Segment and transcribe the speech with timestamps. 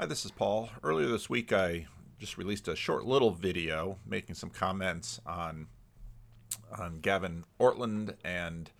[0.00, 0.70] Hi, this is Paul.
[0.84, 1.88] Earlier this week, I
[2.20, 5.66] just released a short little video making some comments on
[6.78, 8.70] on Gavin Ortlund and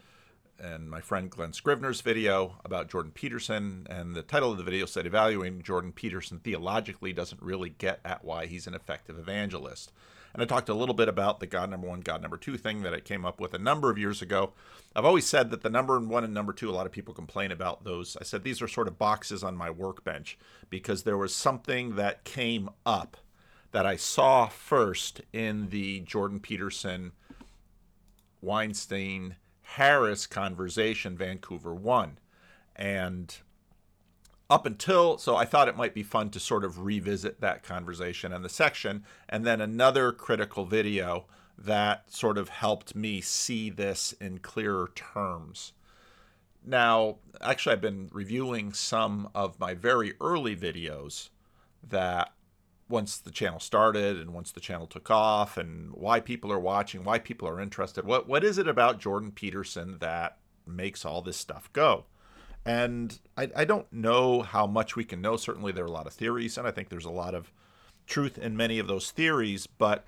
[0.60, 3.84] and my friend Glen Scrivener's video about Jordan Peterson.
[3.90, 8.24] And the title of the video said, Evaluating Jordan Peterson Theologically Doesn't Really Get at
[8.24, 9.90] Why He's an Effective Evangelist.
[10.32, 12.82] And I talked a little bit about the God number one, God number two thing
[12.82, 14.52] that I came up with a number of years ago.
[14.94, 17.50] I've always said that the number one and number two, a lot of people complain
[17.50, 18.16] about those.
[18.20, 20.38] I said these are sort of boxes on my workbench
[20.70, 23.16] because there was something that came up
[23.72, 27.12] that I saw first in the Jordan Peterson
[28.40, 32.18] Weinstein Harris conversation, Vancouver 1.
[32.76, 33.36] And
[34.50, 38.32] up until, so I thought it might be fun to sort of revisit that conversation
[38.32, 41.26] and the section, and then another critical video
[41.58, 45.72] that sort of helped me see this in clearer terms.
[46.64, 51.28] Now, actually, I've been reviewing some of my very early videos
[51.82, 52.32] that
[52.88, 57.04] once the channel started and once the channel took off and why people are watching,
[57.04, 58.04] why people are interested.
[58.04, 62.04] What what is it about Jordan Peterson that makes all this stuff go?
[62.68, 65.38] And I, I don't know how much we can know.
[65.38, 67.50] Certainly there are a lot of theories, and I think there's a lot of
[68.06, 70.04] truth in many of those theories, but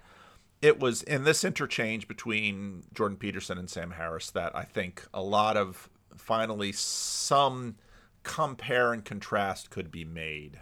[0.60, 5.22] it was in this interchange between Jordan Peterson and Sam Harris that I think a
[5.22, 7.76] lot of finally some
[8.24, 10.60] compare and contrast could be made.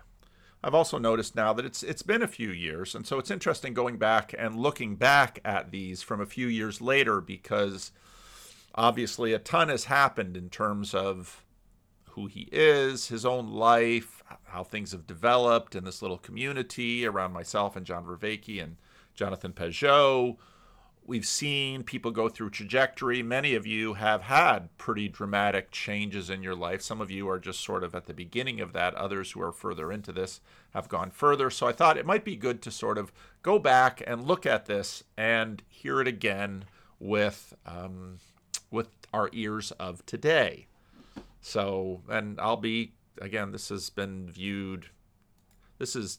[0.62, 3.74] I've also noticed now that it's it's been a few years, and so it's interesting
[3.74, 7.90] going back and looking back at these from a few years later because
[8.77, 11.44] obviously a ton has happened in terms of
[12.19, 17.33] who he is, his own life, how things have developed in this little community around
[17.33, 18.77] myself and John Vervaeke and
[19.14, 20.36] Jonathan Pageau,
[21.06, 23.22] we've seen people go through trajectory.
[23.22, 26.83] Many of you have had pretty dramatic changes in your life.
[26.83, 28.94] Some of you are just sort of at the beginning of that.
[28.94, 30.41] Others who are further into this
[30.74, 31.50] have gone further.
[31.50, 34.66] So I thought it might be good to sort of go back and look at
[34.66, 36.64] this and hear it again
[37.00, 38.18] with um,
[38.70, 40.67] with our ears of today.
[41.40, 43.52] So, and I'll be again.
[43.52, 44.86] This has been viewed.
[45.78, 46.18] This is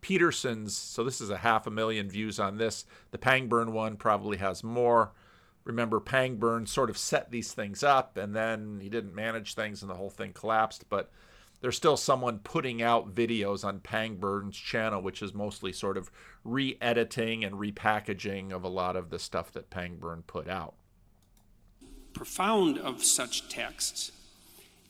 [0.00, 2.84] Peterson's, so this is a half a million views on this.
[3.10, 5.12] The Pangburn one probably has more.
[5.64, 9.90] Remember, Pangburn sort of set these things up and then he didn't manage things and
[9.90, 10.88] the whole thing collapsed.
[10.88, 11.10] But
[11.60, 16.10] there's still someone putting out videos on Pangburn's channel, which is mostly sort of
[16.44, 20.74] re editing and repackaging of a lot of the stuff that Pangburn put out.
[22.14, 24.12] Profound of such texts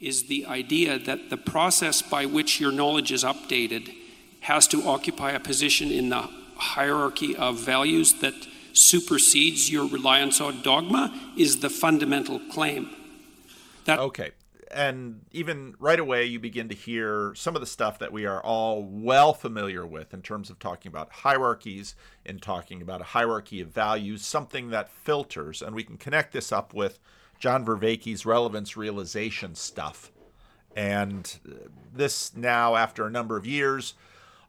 [0.01, 3.93] is the idea that the process by which your knowledge is updated
[4.41, 8.35] has to occupy a position in the hierarchy of values that
[8.73, 12.89] supersedes your reliance on dogma is the fundamental claim.
[13.85, 14.33] That okay.
[14.71, 18.43] And even right away, you begin to hear some of the stuff that we are
[18.43, 21.95] all well familiar with in terms of talking about hierarchies,
[22.27, 25.63] in talking about a hierarchy of values, something that filters.
[25.63, 27.01] And we can connect this up with
[27.39, 30.13] John Vervaeke's relevance realization stuff.
[30.77, 31.39] And
[31.95, 33.95] this now, after a number of years,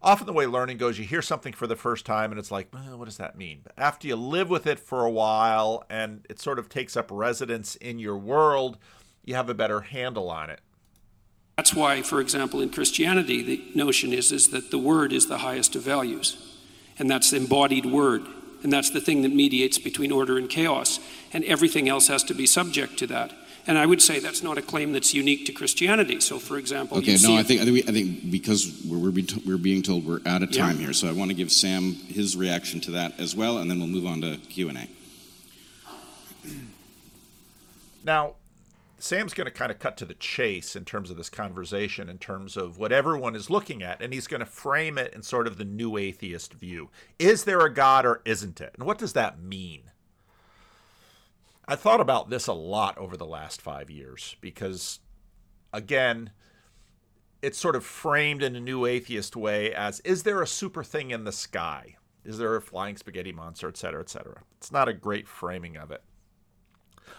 [0.02, 2.70] often the way learning goes, you hear something for the first time and it's like,
[2.74, 3.62] eh, what does that mean?
[3.64, 7.10] But after you live with it for a while and it sort of takes up
[7.12, 8.78] residence in your world,
[9.24, 10.62] you have a better handle on it.
[11.58, 15.40] That's why, for example, in Christianity, the notion is, is that the word is the
[15.40, 16.58] highest of values.
[16.98, 18.26] And that's the embodied word.
[18.64, 21.00] And that's the thing that mediates between order and chaos.
[21.32, 23.34] And everything else has to be subject to that.
[23.68, 26.20] And I would say that's not a claim that's unique to Christianity.
[26.22, 29.12] So, for example, okay, no, I think, I think, we, I think because we're, we're,
[29.12, 30.86] being told, we're being told we're out of time yeah.
[30.86, 33.80] here, so I want to give Sam his reaction to that as well, and then
[33.80, 34.88] we'll move on to Q and A.
[38.04, 38.36] Now,
[38.98, 42.18] Sam's going to kind of cut to the chase in terms of this conversation, in
[42.18, 45.48] terms of what everyone is looking at, and he's going to frame it in sort
[45.48, 46.90] of the new atheist view.
[47.20, 48.74] Is there a God or isn't it?
[48.78, 49.84] And what does that mean?
[51.70, 55.02] I thought about this a lot over the last five years because,
[55.72, 56.32] again,
[57.44, 61.12] it's sort of framed in a new atheist way as is there a super thing
[61.12, 61.98] in the sky?
[62.26, 64.42] Is there a flying spaghetti monster, et cetera, et cetera?
[64.58, 66.02] It's not a great framing of it.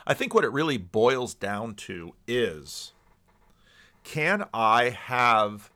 [0.04, 2.92] I think what it really boils down to is
[4.02, 5.70] can I have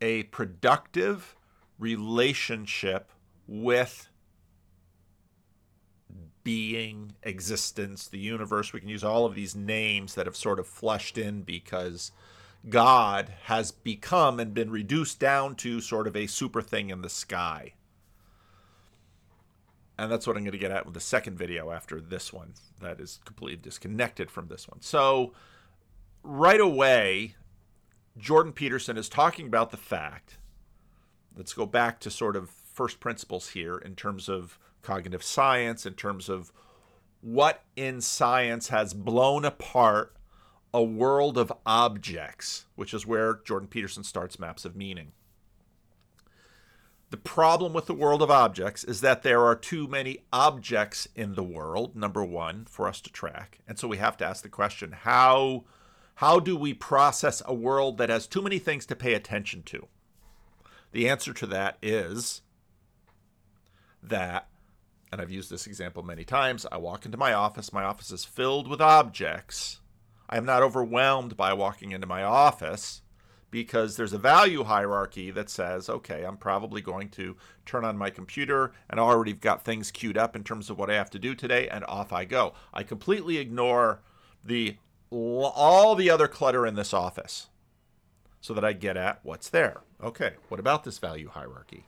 [0.00, 1.36] a productive
[1.78, 3.12] relationship
[3.46, 4.09] with
[6.42, 8.72] being, existence, the universe.
[8.72, 12.12] We can use all of these names that have sort of flushed in because
[12.68, 17.08] God has become and been reduced down to sort of a super thing in the
[17.08, 17.74] sky.
[19.98, 22.54] And that's what I'm going to get at with the second video after this one
[22.80, 24.80] that is completely disconnected from this one.
[24.80, 25.34] So,
[26.22, 27.34] right away,
[28.16, 30.38] Jordan Peterson is talking about the fact
[31.36, 35.94] let's go back to sort of first principles here in terms of cognitive science, in
[35.94, 36.52] terms of
[37.20, 40.16] what in science has blown apart
[40.72, 45.12] a world of objects, which is where Jordan Peterson starts Maps of Meaning.
[47.10, 51.34] The problem with the world of objects is that there are too many objects in
[51.34, 53.58] the world, number one, for us to track.
[53.66, 55.64] And so we have to ask the question how,
[56.16, 59.88] how do we process a world that has too many things to pay attention to?
[60.92, 62.42] The answer to that is
[64.02, 64.46] that,
[65.12, 68.24] and I've used this example many times, I walk into my office, my office is
[68.24, 69.80] filled with objects.
[70.28, 73.02] I am not overwhelmed by walking into my office
[73.50, 77.36] because there's a value hierarchy that says, okay, I'm probably going to
[77.66, 80.94] turn on my computer and already got things queued up in terms of what I
[80.94, 82.54] have to do today, and off I go.
[82.72, 84.02] I completely ignore
[84.44, 84.76] the
[85.10, 87.48] all the other clutter in this office
[88.40, 89.80] so that I get at what's there.
[90.00, 91.86] Okay, what about this value hierarchy?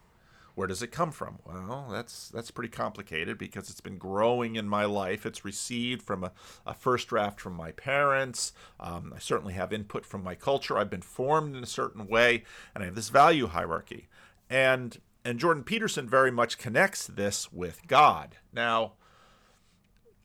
[0.55, 1.39] Where does it come from?
[1.47, 5.25] Well, that's that's pretty complicated because it's been growing in my life.
[5.25, 6.33] It's received from a,
[6.67, 8.53] a first draft from my parents.
[8.79, 10.77] Um, I certainly have input from my culture.
[10.77, 12.45] I've been formed in a certain way,
[12.75, 14.09] and I have this value hierarchy.
[14.51, 18.37] And and Jordan Peterson very much connects this with God.
[18.53, 18.95] Now,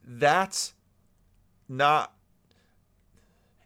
[0.04, 0.74] that's
[1.70, 2.14] not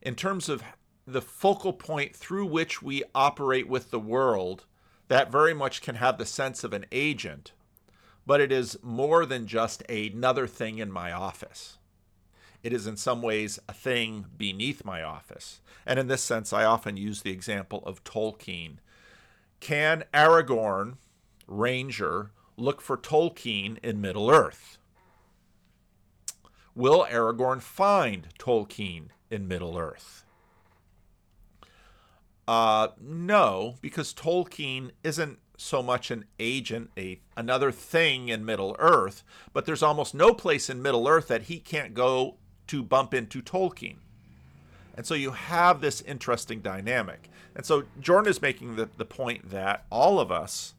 [0.01, 0.63] in terms of
[1.07, 4.65] the focal point through which we operate with the world
[5.11, 7.51] that very much can have the sense of an agent,
[8.25, 11.77] but it is more than just another thing in my office.
[12.63, 15.59] It is in some ways a thing beneath my office.
[15.85, 18.77] And in this sense, I often use the example of Tolkien.
[19.59, 20.95] Can Aragorn,
[21.45, 24.77] Ranger, look for Tolkien in Middle Earth?
[26.73, 30.23] Will Aragorn find Tolkien in Middle Earth?
[32.51, 39.23] Uh, no, because Tolkien isn't so much an agent, a another thing in Middle Earth,
[39.53, 42.35] but there's almost no place in Middle Earth that he can't go
[42.67, 43.99] to bump into Tolkien.
[44.97, 47.29] And so you have this interesting dynamic.
[47.55, 50.73] And so Jordan is making the, the point that all of us,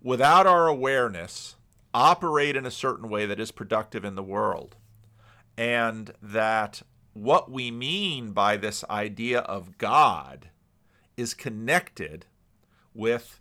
[0.00, 1.56] without our awareness,
[1.92, 4.76] operate in a certain way that is productive in the world.
[5.56, 6.82] And that
[7.14, 10.50] what we mean by this idea of God
[11.18, 12.24] is connected
[12.94, 13.40] with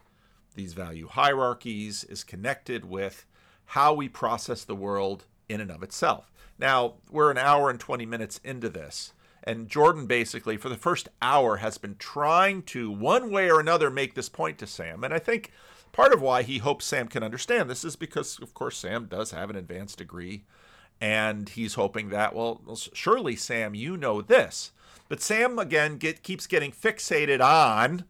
[0.56, 3.26] these value hierarchies, is connected with
[3.66, 6.32] how we process the world in and of itself.
[6.58, 9.14] Now, we're an hour and 20 minutes into this,
[9.44, 13.92] and Jordan basically, for the first hour, has been trying to, one way or another,
[13.92, 15.04] make this point to Sam.
[15.04, 15.52] And I think
[15.92, 19.32] part of why he hopes Sam can understand this is because, of course, Sam does
[19.32, 20.46] have an advanced degree.
[21.00, 22.60] And he's hoping that, well,
[22.94, 24.72] surely, Sam, you know this.
[25.10, 28.06] But Sam again get, keeps getting fixated on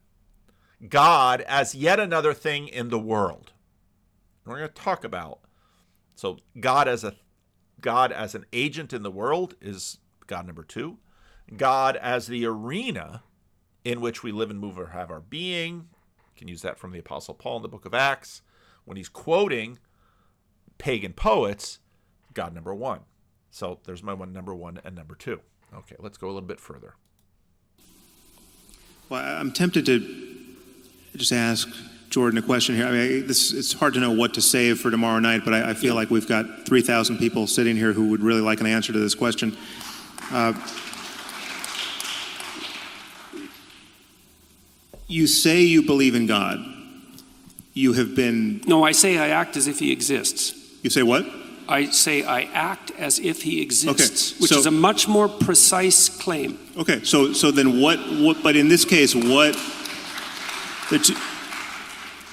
[0.90, 3.54] God as yet another thing in the world.
[4.44, 5.40] And we're going to talk about
[6.16, 7.14] so God as a
[7.80, 10.98] God as an agent in the world is God number 2.
[11.56, 13.24] God as the arena
[13.86, 15.76] in which we live and move or have our being.
[16.18, 18.42] You can use that from the apostle Paul in the book of Acts
[18.84, 19.78] when he's quoting
[20.80, 21.80] pagan poets,
[22.34, 23.02] God number 1.
[23.52, 25.40] So there's my one number 1 and number 2.
[25.74, 26.96] Okay, let's go a little bit further.
[29.10, 30.36] Well, I'm tempted to
[31.16, 31.68] just ask
[32.10, 32.88] Jordan a question here.
[32.88, 35.72] I mean, this, it's hard to know what to save for tomorrow night, but I,
[35.72, 38.94] I feel like we've got 3,000 people sitting here who would really like an answer
[38.94, 39.56] to this question.
[40.32, 40.54] Uh,
[45.08, 46.60] you say you believe in God.
[47.74, 48.62] You have been.
[48.66, 50.54] No, I say I act as if he exists.
[50.82, 51.26] You say what?
[51.70, 55.28] I say I act as if he exists, Okay, which so- is a much more
[55.28, 56.58] precise claim.
[56.78, 57.98] Okay, so so then what?
[58.20, 58.42] What?
[58.44, 59.56] But in this case, what?
[60.90, 61.16] the two-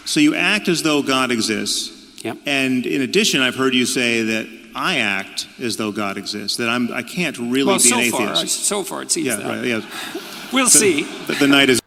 [0.04, 1.90] so you act as though God exists,
[2.22, 2.38] Yep.
[2.46, 6.56] and in addition, I've heard you say that I act as though God exists.
[6.58, 8.42] That I'm I can't really Well, be so an far, atheist.
[8.60, 9.46] Uh, so far it seems yeah, that.
[9.46, 9.64] right.
[9.64, 9.80] Yeah.
[10.52, 11.02] We'll see.
[11.26, 11.80] The, the night is.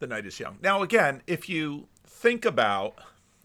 [0.00, 0.56] the night is young.
[0.62, 2.94] Now, again, if you think about,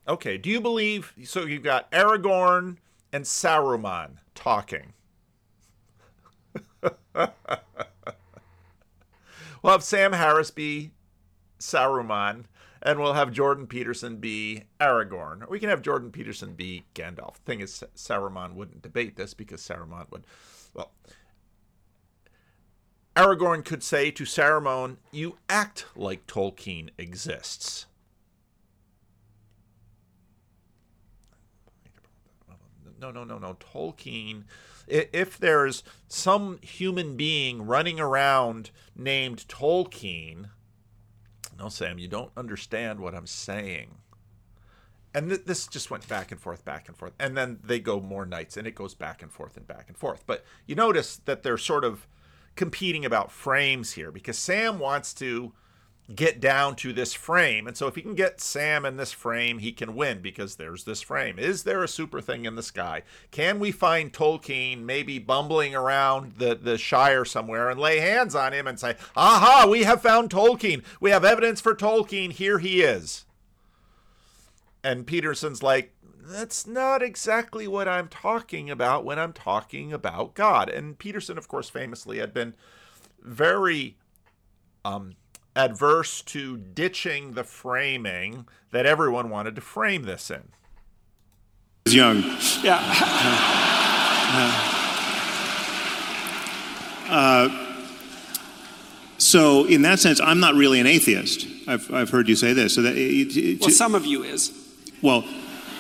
[0.08, 1.14] okay, do you believe?
[1.24, 2.78] So you've got Aragorn
[3.18, 4.94] and Saruman talking.
[6.84, 7.32] we'll
[9.64, 10.92] have Sam Harris be
[11.60, 12.44] Saruman,
[12.80, 15.42] and we'll have Jordan Peterson be Aragorn.
[15.42, 17.38] Or we can have Jordan Peterson be Gandalf.
[17.38, 20.26] Thing is, Saruman wouldn't debate this because Saruman would,
[20.76, 20.92] well,
[23.16, 27.88] Aragorn could say to Saruman, You act like Tolkien exists.
[33.00, 33.56] No, no, no, no.
[33.56, 34.44] Tolkien.
[34.88, 40.50] If there's some human being running around named Tolkien,
[41.58, 43.96] No, Sam, you don't understand what I'm saying.
[45.14, 47.14] And th- this just went back and forth, back and forth.
[47.20, 49.98] And then they go more nights, and it goes back and forth and back and
[49.98, 50.24] forth.
[50.28, 52.08] But you notice that they're sort of
[52.56, 55.54] competing about frames here because Sam wants to
[56.14, 57.68] get down to this frame.
[57.68, 60.86] And so if he can get Sam in this frame, he can win because there's
[60.86, 61.38] this frame.
[61.38, 63.04] Is there a super thing in the sky?
[63.30, 68.54] Can we find Tolkien maybe bumbling around the, the Shire somewhere and lay hands on
[68.54, 70.84] him and say, aha, we have found Tolkien.
[71.02, 72.32] We have evidence for Tolkien.
[72.32, 73.26] Here he is.
[74.84, 75.94] And Peterson's like,
[76.30, 80.70] that's not exactly what I'm talking about when I'm talking about God.
[80.70, 82.54] And Peterson, of course, famously had been
[83.22, 83.98] very
[84.86, 85.16] um,
[85.58, 90.44] adverse to ditching the framing that everyone wanted to frame this in.
[91.86, 92.24] Is young.
[92.64, 92.84] Yeah.
[97.10, 97.48] Uh,
[99.18, 101.48] so, in that sense, I'm not really an atheist.
[101.66, 102.76] I've, I've heard you say this.
[102.76, 104.52] So that it, it, Well, some of you is.
[105.02, 105.24] well,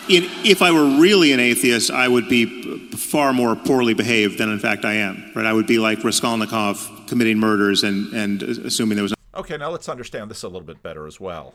[0.09, 4.37] in, if I were really an atheist, I would be p- far more poorly behaved
[4.37, 5.31] than, in fact, I am.
[5.35, 5.45] Right?
[5.45, 9.16] I would be like Raskolnikov committing murders and, and uh, assuming there was.
[9.37, 11.53] Okay, now let's understand this a little bit better as well.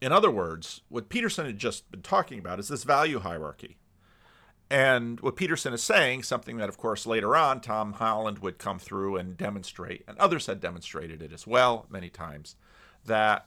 [0.00, 3.76] In other words, what Peterson had just been talking about is this value hierarchy.
[4.70, 8.78] And what Peterson is saying, something that, of course, later on Tom Holland would come
[8.78, 12.56] through and demonstrate, and others had demonstrated it as well many times,
[13.04, 13.46] that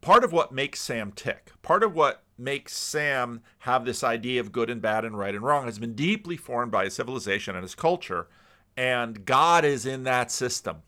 [0.00, 4.50] part of what makes Sam tick, part of what makes Sam have this idea of
[4.50, 7.62] good and bad and right and wrong has been deeply formed by his civilization and
[7.62, 8.26] his culture,
[8.76, 10.82] and God is in that system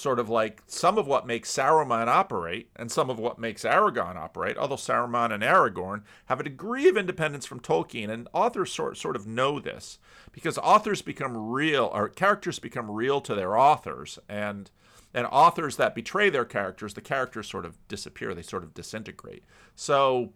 [0.00, 4.16] sort of like some of what makes Saruman operate and some of what makes Aragorn
[4.16, 8.96] operate, although Saruman and Aragorn have a degree of independence from Tolkien, and authors sort,
[8.96, 9.98] sort of know this
[10.32, 14.70] because authors become real, or characters become real to their authors, and
[15.12, 19.44] and authors that betray their characters, the characters sort of disappear, they sort of disintegrate.
[19.74, 20.34] So,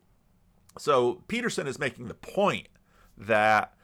[0.79, 2.69] so Peterson is making the point
[3.17, 3.75] that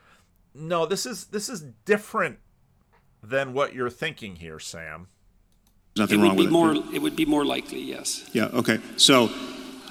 [0.53, 2.39] no, this is this is different
[3.23, 5.07] than what you're thinking here, Sam.
[5.97, 6.73] It Nothing would wrong be with more.
[6.75, 6.83] it.
[6.95, 8.29] It would be more likely, yes.
[8.33, 8.45] Yeah.
[8.47, 8.79] Okay.
[8.97, 9.29] So,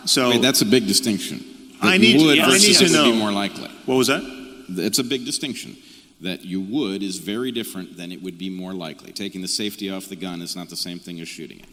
[0.06, 1.44] so I mean, that's a big distinction.
[1.82, 3.18] I you need to- would yeah, I need versus to it would be know.
[3.18, 3.70] more likely.
[3.86, 4.22] what was that?
[4.70, 5.76] It's a big distinction.
[6.22, 9.14] That you would is very different than it would be more likely.
[9.14, 11.66] Taking the safety off the gun is not the same thing as shooting it,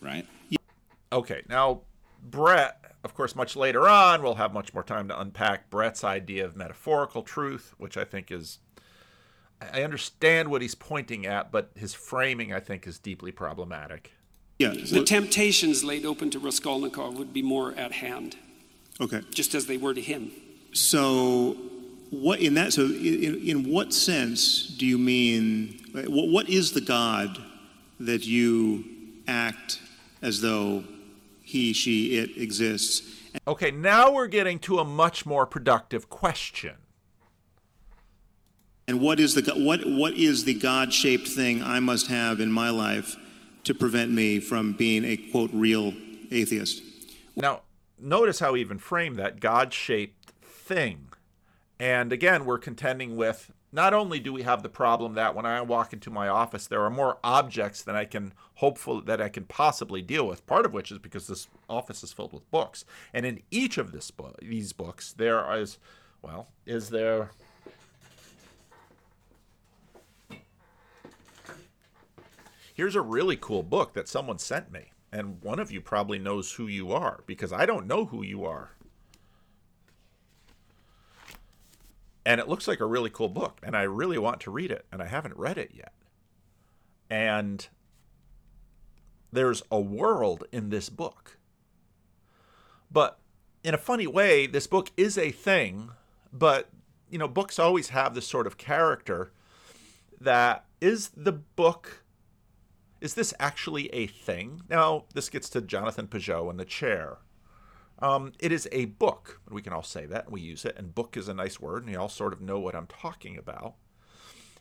[0.00, 0.26] right?
[1.12, 1.82] Okay, now
[2.22, 6.46] Brett, of course, much later on, we'll have much more time to unpack Brett's idea
[6.46, 8.58] of metaphorical truth, which I think is.
[9.60, 14.12] I understand what he's pointing at, but his framing, I think, is deeply problematic.
[14.58, 14.70] Yeah.
[14.70, 18.36] The temptations laid open to Raskolnikov would be more at hand,
[19.00, 19.22] okay.
[19.30, 20.30] just as they were to him.
[20.72, 21.56] So,
[22.10, 22.72] what in that?
[22.72, 25.80] So, in, in what sense do you mean?
[25.92, 27.38] What, what is the God
[28.00, 28.84] that you
[29.26, 29.80] act
[30.22, 30.84] as though
[31.42, 33.02] he, she, it exists?
[33.46, 36.74] Okay, now we're getting to a much more productive question.
[38.86, 42.70] And what is the what what is the God-shaped thing I must have in my
[42.70, 43.16] life
[43.64, 45.94] to prevent me from being a quote real
[46.30, 46.82] atheist?
[47.34, 47.62] Now,
[47.98, 51.08] notice how he even framed that God shaped thing.
[51.78, 55.60] And again, we're contending with not only do we have the problem that when I
[55.62, 59.44] walk into my office, there are more objects than I can hopeful that I can
[59.44, 60.46] possibly deal with.
[60.46, 63.90] Part of which is because this office is filled with books, and in each of
[63.90, 65.78] this book, these books, there is,
[66.22, 67.30] well, is there.
[72.74, 76.52] Here's a really cool book that someone sent me, and one of you probably knows
[76.52, 78.72] who you are because I don't know who you are.
[82.26, 84.84] and it looks like a really cool book and i really want to read it
[84.92, 85.92] and i haven't read it yet
[87.10, 87.68] and
[89.32, 91.36] there's a world in this book
[92.90, 93.18] but
[93.62, 95.90] in a funny way this book is a thing
[96.32, 96.68] but
[97.10, 99.32] you know books always have this sort of character
[100.20, 102.03] that is the book
[103.04, 107.18] is this actually a thing now this gets to jonathan pageau and the chair
[107.98, 109.40] um, it is a book.
[109.48, 110.76] We can all say that, and we use it.
[110.76, 113.38] And book is a nice word, and you all sort of know what I'm talking
[113.38, 113.74] about.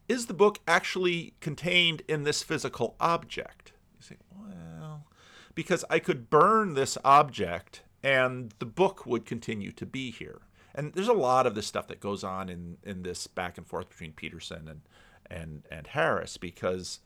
[0.07, 3.73] Is the book actually contained in this physical object?
[3.97, 5.07] You say, well,
[5.55, 10.41] because I could burn this object, and the book would continue to be here.
[10.75, 13.65] And there's a lot of this stuff that goes on in in this back and
[13.65, 14.81] forth between Peterson and
[15.29, 16.99] and and Harris, because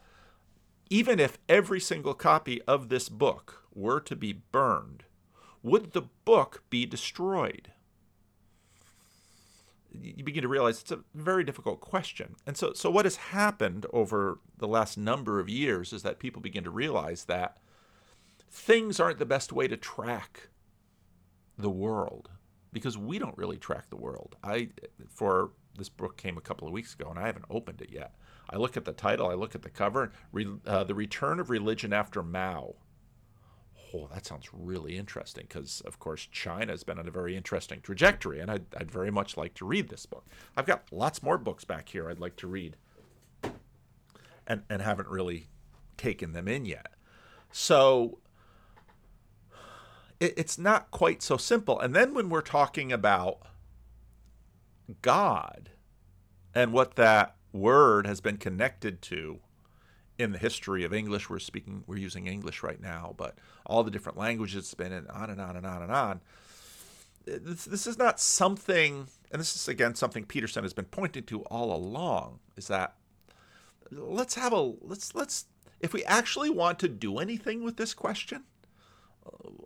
[0.90, 5.04] even if every single copy of this book were to be burned
[5.64, 7.72] would the book be destroyed?
[9.92, 12.36] You begin to realize it's a very difficult question.
[12.46, 16.42] And so, so what has happened over the last number of years is that people
[16.42, 17.58] begin to realize that
[18.50, 20.50] things aren't the best way to track
[21.58, 22.30] the world
[22.72, 24.36] because we don't really track the world.
[24.44, 24.70] I
[25.10, 28.14] for this book came a couple of weeks ago and I haven't opened it yet.
[28.50, 31.50] I look at the title, I look at the cover, re, uh, The Return of
[31.50, 32.76] Religion After Mao.
[33.94, 37.80] Oh, that sounds really interesting because, of course, China has been on a very interesting
[37.82, 40.26] trajectory, and I'd, I'd very much like to read this book.
[40.56, 42.76] I've got lots more books back here I'd like to read
[44.46, 45.48] and, and haven't really
[45.98, 46.94] taken them in yet.
[47.52, 48.20] So
[50.20, 51.80] it, it's not quite so simple.
[51.80, 53.40] And then when we're talking about
[55.02, 55.70] God
[56.54, 59.40] and what that word has been connected to
[60.18, 63.92] in the history of English, we're speaking, we're using English right now, but all the
[63.92, 66.22] different languages it's been and on and on and on and on.
[67.26, 71.42] This, this is not something, and this is again something Peterson has been pointing to
[71.44, 72.96] all along, is that
[73.92, 75.46] let's have a let's let's
[75.80, 78.44] if we actually want to do anything with this question,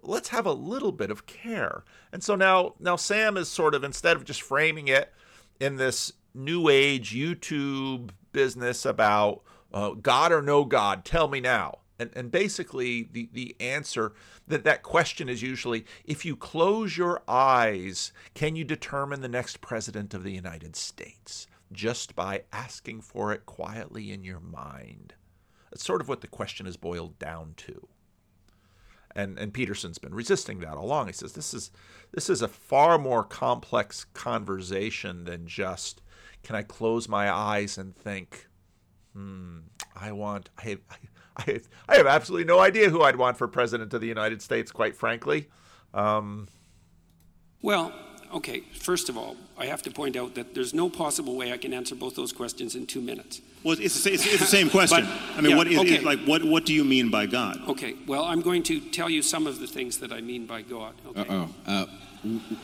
[0.02, 1.84] let's have a little bit of care.
[2.12, 5.14] And so now now Sam is sort of instead of just framing it
[5.60, 9.42] in this new age YouTube business about
[9.74, 11.80] uh, God or no God, tell me now.
[12.00, 14.14] And, and basically, the, the answer
[14.48, 19.62] that that question is usually if you close your eyes, can you determine the next
[19.62, 21.48] president of the United States?
[21.72, 25.14] Just by asking for it quietly in your mind.
[25.70, 27.88] That's sort of what the question is boiled down to.
[29.16, 31.08] And, and Peterson's been resisting that all along.
[31.08, 31.72] He says this is
[32.14, 36.02] this is a far more complex conversation than just
[36.44, 38.48] can I close my eyes and think,
[39.14, 39.60] hmm,
[39.96, 40.80] I want I have,
[41.38, 44.72] I I have absolutely no idea who I'd want for president of the United States,
[44.72, 45.50] quite frankly.
[45.94, 46.48] Um,
[47.62, 47.94] well,
[48.34, 51.58] okay, first of all, I have to point out that there's no possible way I
[51.58, 53.42] can answer both those questions in two minutes.
[53.64, 55.06] Well, it's the, it's, it's the same question.
[55.06, 55.98] But, I mean, yeah, what is, okay.
[55.98, 57.60] is- like what what do you mean by God?
[57.68, 60.62] Okay, well, I'm going to tell you some of the things that I mean by
[60.62, 60.96] God.
[61.08, 61.22] Okay.
[61.22, 61.50] Uh-oh.
[61.68, 61.86] Uh,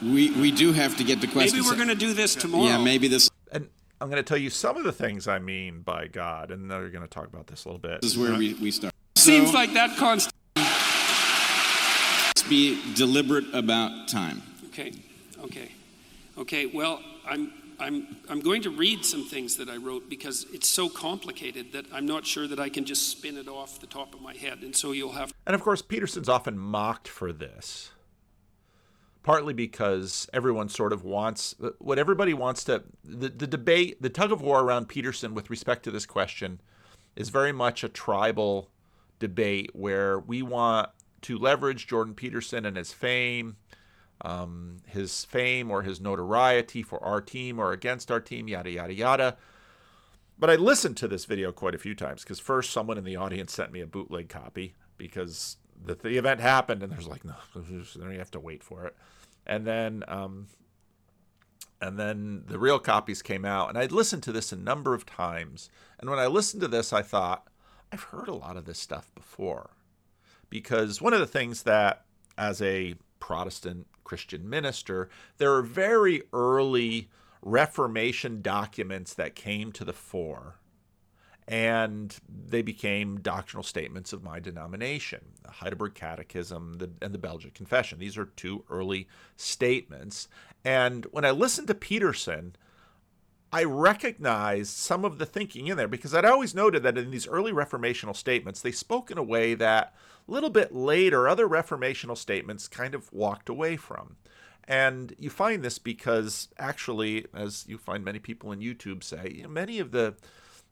[0.01, 2.65] we, we do have to get the Maybe we're going to do this tomorrow.
[2.65, 5.81] Yeah, maybe this and I'm going to tell you some of the things I mean
[5.81, 8.01] by God, and then we're going to talk about this a little bit.
[8.01, 8.39] This is where uh-huh.
[8.39, 8.93] we, we start.
[9.15, 10.33] Seems So, like that constant.
[10.55, 14.43] let's be deliberate about time.
[14.67, 14.93] Okay,
[15.43, 15.71] okay,
[16.37, 16.65] okay.
[16.67, 20.89] Well, I'm I'm I'm going to read some things that I wrote because it's so
[20.89, 24.21] complicated that I'm not sure that I can just spin it off the top of
[24.21, 25.33] my head, and so you'll have.
[25.47, 27.91] And of course, Peterson's often mocked for this,
[29.23, 32.83] partly because everyone sort of wants what everybody wants to.
[33.03, 36.61] The, the debate, the tug of war around Peterson with respect to this question
[37.15, 38.69] is very much a tribal
[39.19, 40.89] debate where we want
[41.21, 43.57] to leverage Jordan Peterson and his fame,
[44.21, 48.93] um, his fame or his notoriety for our team or against our team, yada, yada,
[48.93, 49.37] yada.
[50.39, 53.15] But I listened to this video quite a few times because first someone in the
[53.15, 57.35] audience sent me a bootleg copy because the, the event happened and there's like no,
[57.55, 58.95] then you have to wait for it,
[59.45, 60.47] and then um,
[61.81, 65.05] and then the real copies came out and I'd listened to this a number of
[65.05, 67.47] times, and when I listened to this, I thought
[67.91, 69.71] I've heard a lot of this stuff before,
[70.49, 72.05] because one of the things that
[72.37, 77.09] as a Protestant Christian minister, there are very early
[77.41, 80.55] Reformation documents that came to the fore
[81.47, 87.99] and they became doctrinal statements of my denomination the heidelberg catechism and the belgic confession.
[87.99, 90.27] These are two early statements.
[90.65, 92.55] And when i listened to peterson
[93.53, 97.27] i recognized some of the thinking in there because i'd always noted that in these
[97.27, 99.93] early reformational statements they spoke in a way that
[100.27, 104.17] a little bit later other reformational statements kind of walked away from.
[104.69, 109.43] And you find this because actually as you find many people in youtube say you
[109.43, 110.15] know, many of the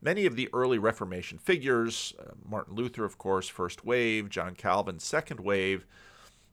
[0.06, 5.00] Many of the early Reformation figures, uh, Martin Luther, of course, first wave, John Calvin,
[5.00, 5.84] second wave,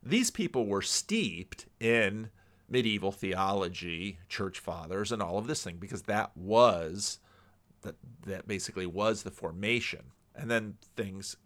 [0.02, 2.30] these people were steeped in
[2.66, 7.18] medieval theology, church fathers, and all of this thing because that was
[7.82, 10.12] that that basically was the formation.
[10.34, 11.36] And then things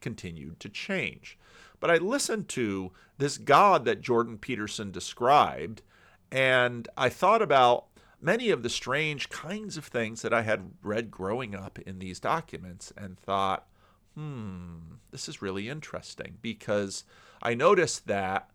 [0.00, 1.36] continued to change.
[1.80, 5.82] But I listened to this God that Jordan Peterson described,
[6.30, 7.86] and I thought about
[8.20, 12.20] many of the strange kinds of things that I had read growing up in these
[12.20, 13.66] documents and thought,
[14.14, 14.76] hmm,
[15.10, 17.04] this is really interesting because
[17.42, 18.50] I noticed that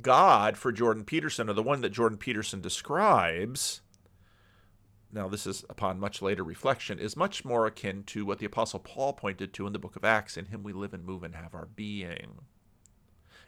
[0.00, 3.82] God for Jordan Peterson, or the one that Jordan Peterson describes,
[5.12, 8.80] now this is upon much later reflection, is much more akin to what the Apostle
[8.80, 11.34] Paul pointed to in the book of Acts in him we live and move and
[11.34, 12.38] have our being.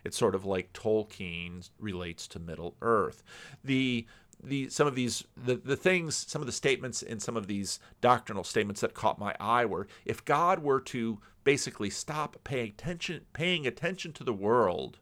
[0.04, 3.22] It's sort of like Tolkien relates to Middle Earth.
[3.64, 4.06] The
[4.42, 7.78] the some of these the, the things some of the statements in some of these
[8.00, 13.22] doctrinal statements that caught my eye were if God were to basically stop paying attention
[13.32, 14.98] paying attention to the world,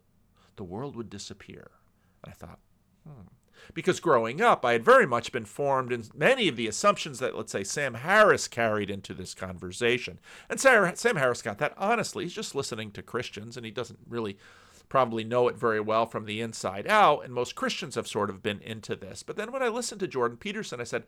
[0.56, 1.70] the world would disappear.
[2.24, 2.58] And I thought,
[3.06, 3.28] hmm.
[3.74, 7.36] Because growing up, I had very much been formed in many of the assumptions that,
[7.36, 10.18] let's say, Sam Harris carried into this conversation.
[10.48, 12.24] And Sam Harris got that honestly.
[12.24, 14.36] He's just listening to Christians, and he doesn't really
[14.92, 18.42] probably know it very well from the inside out, and most Christians have sort of
[18.42, 19.22] been into this.
[19.22, 21.04] But then when I listened to Jordan Peterson, I said,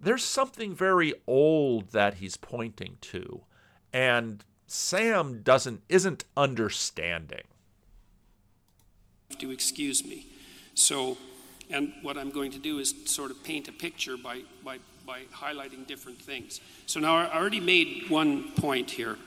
[0.00, 3.42] there's something very old that he's pointing to,
[3.92, 7.44] and Sam doesn't isn't understanding.
[9.40, 10.28] To excuse me.
[10.72, 11.18] So,
[11.68, 15.24] and what I'm going to do is sort of paint a picture by, by, by
[15.34, 16.62] highlighting different things.
[16.86, 19.18] So now I already made one point here.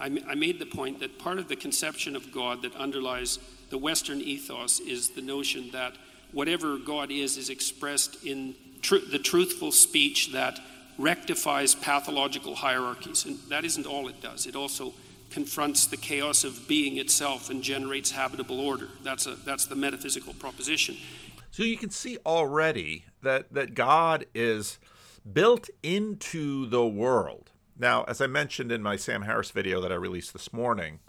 [0.00, 3.78] I, I made the point that part of the conception of God that underlies the
[3.78, 5.94] Western ethos is the notion that
[6.32, 10.58] whatever God is is expressed in tr- the truthful speech that
[10.98, 13.24] rectifies pathological hierarchies.
[13.24, 14.46] And that isn't all it does.
[14.46, 14.92] It also
[15.30, 18.88] confronts the chaos of being itself and generates habitable order.
[19.02, 20.96] That's, a, that's the metaphysical proposition.
[21.50, 24.78] So you can see already that, that God is
[25.30, 27.50] built into the world.
[27.80, 31.00] Now, as I mentioned in my Sam Harris video that I released this morning,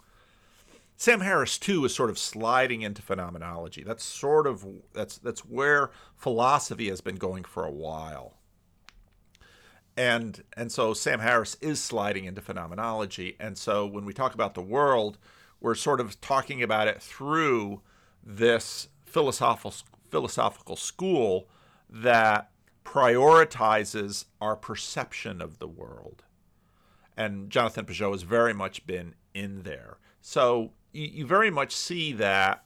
[0.96, 3.82] Sam Harris too is sort of sliding into phenomenology.
[3.82, 8.38] That's sort of that's that's where philosophy has been going for a while.
[9.98, 13.36] And and so Sam Harris is sliding into phenomenology.
[13.38, 15.18] And so when we talk about the world,
[15.60, 17.82] we're sort of talking about it through
[18.24, 19.74] this philosophical
[20.10, 21.50] philosophical school
[21.90, 22.50] that
[22.82, 26.24] prioritizes our perception of the world
[27.16, 29.98] and Jonathan Pageau has very much been in there.
[30.20, 32.64] So you, you very much see that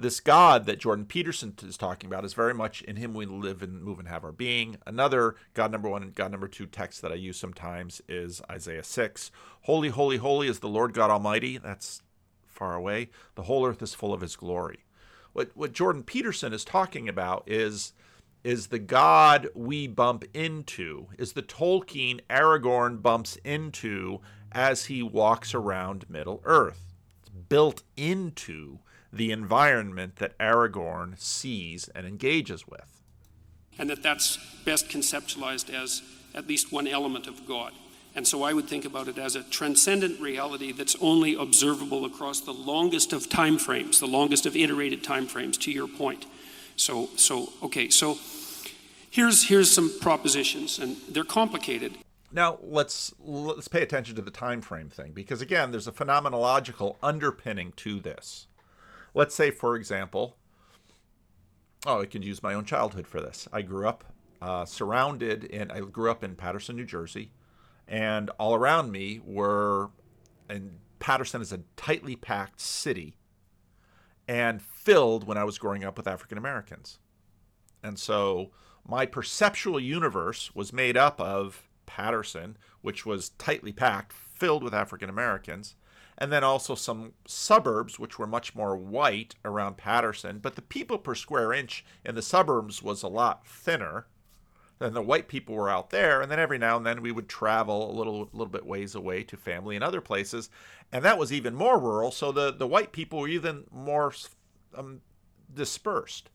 [0.00, 3.62] this God that Jordan Peterson is talking about is very much in Him we live
[3.62, 4.76] and move and have our being.
[4.86, 8.82] Another God number one and God number two text that I use sometimes is Isaiah
[8.82, 9.30] 6.
[9.62, 11.58] Holy, holy, holy is the Lord God Almighty.
[11.58, 12.02] That's
[12.46, 13.10] far away.
[13.34, 14.84] The whole earth is full of His glory.
[15.32, 17.92] What, what Jordan Peterson is talking about is
[18.42, 24.20] is the god we bump into, is the Tolkien Aragorn bumps into
[24.52, 26.94] as he walks around Middle Earth.
[27.20, 28.78] It's built into
[29.12, 33.02] the environment that Aragorn sees and engages with.
[33.78, 36.02] And that that's best conceptualized as
[36.34, 37.72] at least one element of God.
[38.14, 42.40] And so I would think about it as a transcendent reality that's only observable across
[42.40, 46.26] the longest of time frames, the longest of iterated time frames, to your point.
[46.80, 48.16] So, so okay, so
[49.10, 51.98] here's here's some propositions, and they're complicated.
[52.32, 56.96] Now let's let's pay attention to the time frame thing because again, there's a phenomenological
[57.02, 58.46] underpinning to this.
[59.12, 60.38] Let's say, for example,
[61.84, 63.46] oh, I can use my own childhood for this.
[63.52, 64.04] I grew up
[64.40, 67.30] uh, surrounded in I grew up in Paterson, New Jersey,
[67.88, 69.90] and all around me were,
[70.48, 73.18] and Paterson is a tightly packed city,
[74.30, 77.00] and filled when I was growing up with African Americans.
[77.82, 78.52] And so
[78.86, 85.10] my perceptual universe was made up of Paterson, which was tightly packed, filled with African
[85.10, 85.74] Americans,
[86.16, 90.38] and then also some suburbs, which were much more white around Paterson.
[90.38, 94.06] But the people per square inch in the suburbs was a lot thinner
[94.80, 96.20] than the white people were out there.
[96.20, 99.22] And then every now and then we would travel a little, little bit ways away
[99.22, 100.50] to family and other places,
[100.90, 102.10] and that was even more rural.
[102.10, 104.12] So the the white people were even more
[104.74, 105.02] um,
[105.54, 106.30] dispersed.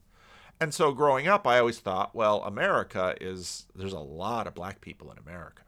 [0.58, 4.80] And so growing up, I always thought, well, America is, there's a lot of black
[4.80, 5.64] people in America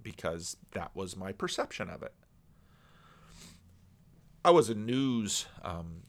[0.00, 2.12] because that was my perception of it.
[4.44, 6.02] I was a news, um,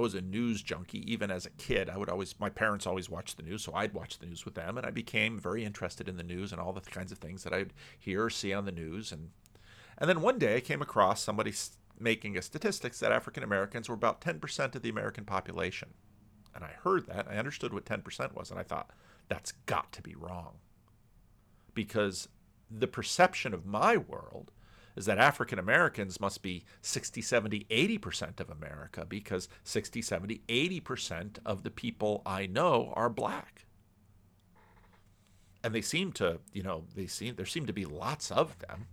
[0.00, 1.90] I was a news junkie even as a kid.
[1.90, 4.54] I would always, my parents always watched the news, so I'd watch the news with
[4.54, 7.44] them, and I became very interested in the news and all the kinds of things
[7.44, 9.12] that I'd hear or see on the news.
[9.12, 9.28] And
[9.98, 11.52] and then one day I came across somebody
[11.98, 15.90] making a statistics that African Americans were about 10% of the American population.
[16.54, 17.26] And I heard that.
[17.28, 18.50] I understood what 10% was.
[18.50, 18.92] And I thought,
[19.28, 20.54] that's got to be wrong.
[21.74, 22.30] Because
[22.70, 24.50] the perception of my world
[25.00, 31.38] is that African Americans must be 60, 70, 80% of America because 60, 70, 80%
[31.46, 33.64] of the people I know are black.
[35.64, 38.88] And they seem to, you know, they seem there seem to be lots of them.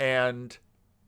[0.00, 0.58] And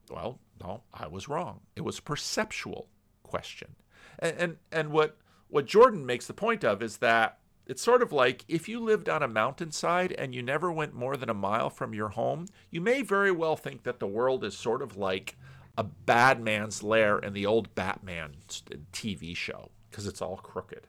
[0.08, 1.62] well, no, I was wrong.
[1.74, 2.88] It was a perceptual
[3.24, 3.74] question.
[4.20, 5.16] And, and and what
[5.48, 9.08] what Jordan makes the point of is that it's sort of like if you lived
[9.08, 12.80] on a mountainside and you never went more than a mile from your home, you
[12.80, 15.36] may very well think that the world is sort of like
[15.76, 18.36] a bad man's lair in the old Batman
[18.72, 20.86] uh, TV show because it's all crooked.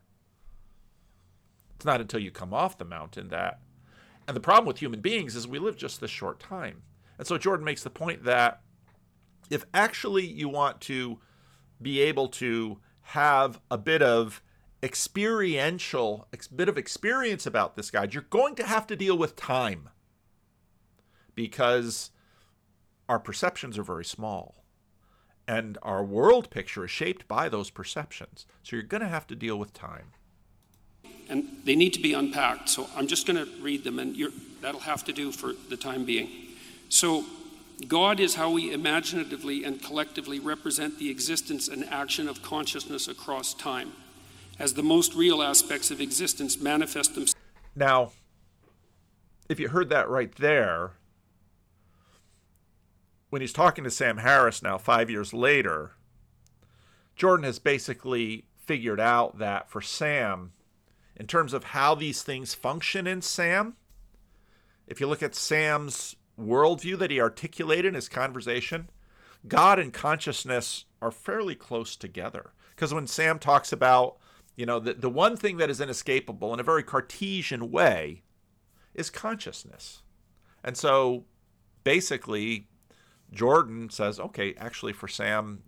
[1.76, 3.60] It's not until you come off the mountain that.
[4.28, 6.84] And the problem with human beings is we live just this short time.
[7.18, 8.62] And so Jordan makes the point that
[9.50, 11.20] if actually you want to
[11.82, 14.42] be able to have a bit of
[14.84, 19.90] experiential, bit of experience about this guide, you're going to have to deal with time
[21.36, 22.12] because
[23.10, 24.64] our perceptions are very small
[25.48, 28.46] and our world picture is shaped by those perceptions.
[28.64, 30.12] So you're going to have to deal with time.
[31.30, 32.70] And they need to be unpacked.
[32.70, 34.16] So I'm just going to read them, and
[34.62, 36.30] that'll have to do for the time being.
[36.90, 37.26] So,
[37.88, 43.54] God is how we imaginatively and collectively represent the existence and action of consciousness across
[43.54, 43.92] time,
[44.60, 47.36] as the most real aspects of existence manifest themselves.
[47.76, 48.12] Now,
[49.50, 50.94] if you heard that right there,
[53.30, 55.92] when he's talking to Sam Harris now, five years later,
[57.16, 60.54] Jordan has basically figured out that for Sam,
[61.16, 63.76] in terms of how these things function in Sam,
[64.88, 68.90] if you look at Sam's worldview that he articulated in his conversation,
[69.48, 72.52] God and consciousness are fairly close together.
[72.76, 74.18] Because when Sam talks about,
[74.58, 78.24] you know, the, the one thing that is inescapable in a very Cartesian way
[78.94, 80.02] is consciousness.
[80.64, 81.26] And so
[81.84, 82.68] basically,
[83.32, 85.64] Jordan says, okay, actually for Sam,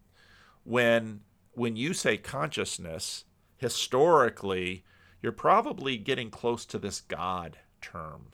[0.64, 1.22] when
[1.54, 3.26] when you say consciousness,
[3.58, 4.84] historically,
[5.22, 8.34] you're probably getting close to this God term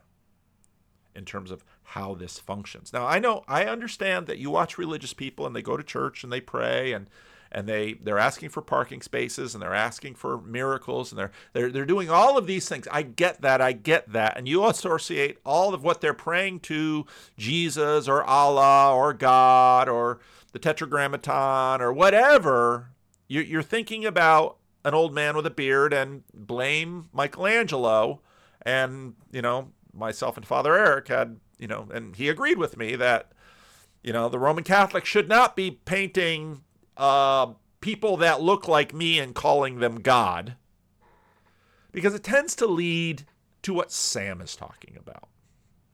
[1.16, 2.94] in terms of how this functions.
[2.94, 6.24] Now, I know I understand that you watch religious people and they go to church
[6.24, 7.10] and they pray and
[7.52, 11.72] and they they're asking for parking spaces and they're asking for miracles and they're they're
[11.72, 12.88] they're doing all of these things.
[12.92, 13.62] I get that.
[13.62, 14.38] I get that.
[14.38, 17.06] And you associate all of what they're praying to
[17.38, 20.20] Jesus or Allah or God or
[20.52, 22.90] the Tetragrammaton or whatever.
[23.28, 28.22] You're, you're thinking about an old man with a beard and blame Michelangelo.
[28.62, 32.96] And you know, myself and Father Eric had you know, and he agreed with me
[32.96, 33.32] that
[34.04, 36.62] you know the Roman Catholics should not be painting
[36.98, 40.56] uh, people that look like me and calling them God,
[41.92, 43.26] because it tends to lead
[43.62, 45.30] to what Sam is talking about.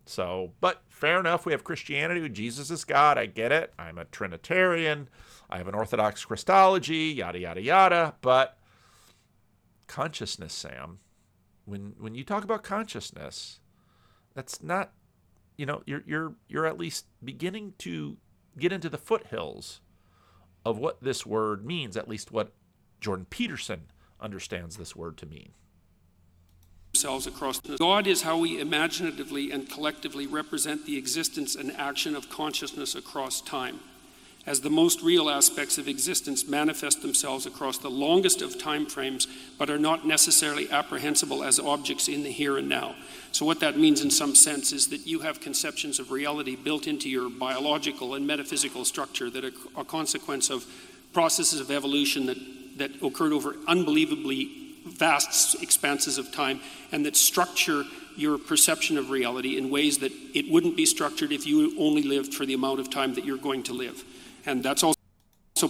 [0.05, 1.45] So, but fair enough.
[1.45, 2.27] We have Christianity.
[2.29, 3.17] Jesus is God.
[3.17, 3.73] I get it.
[3.79, 5.09] I'm a Trinitarian.
[5.49, 7.13] I have an Orthodox Christology.
[7.15, 8.15] Yada yada yada.
[8.21, 8.57] But
[9.87, 10.99] consciousness, Sam.
[11.65, 13.59] When when you talk about consciousness,
[14.33, 14.91] that's not.
[15.57, 18.17] You know, you're you're you're at least beginning to
[18.57, 19.81] get into the foothills
[20.65, 22.51] of what this word means, at least what
[22.99, 23.83] Jordan Peterson
[24.19, 25.51] understands this word to mean.
[27.03, 32.95] Across God is how we imaginatively and collectively represent the existence and action of consciousness
[32.95, 33.79] across time
[34.45, 39.27] as the most real aspects of existence manifest themselves across the longest of time frames,
[39.59, 42.95] but are not necessarily apprehensible as objects in the here and now.
[43.31, 46.87] So, what that means in some sense is that you have conceptions of reality built
[46.87, 50.65] into your biological and metaphysical structure that are a consequence of
[51.13, 52.37] processes of evolution that,
[52.77, 56.59] that occurred over unbelievably vast expanses of time
[56.91, 57.83] and that structure
[58.17, 62.33] your perception of reality in ways that it wouldn't be structured if you only lived
[62.33, 64.03] for the amount of time that you're going to live.
[64.45, 64.97] And that's also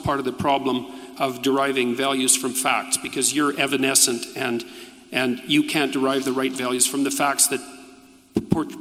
[0.03, 0.87] part of the problem
[1.19, 4.63] of deriving values from facts because you're evanescent and,
[5.11, 7.59] and you can't derive the right values from the facts that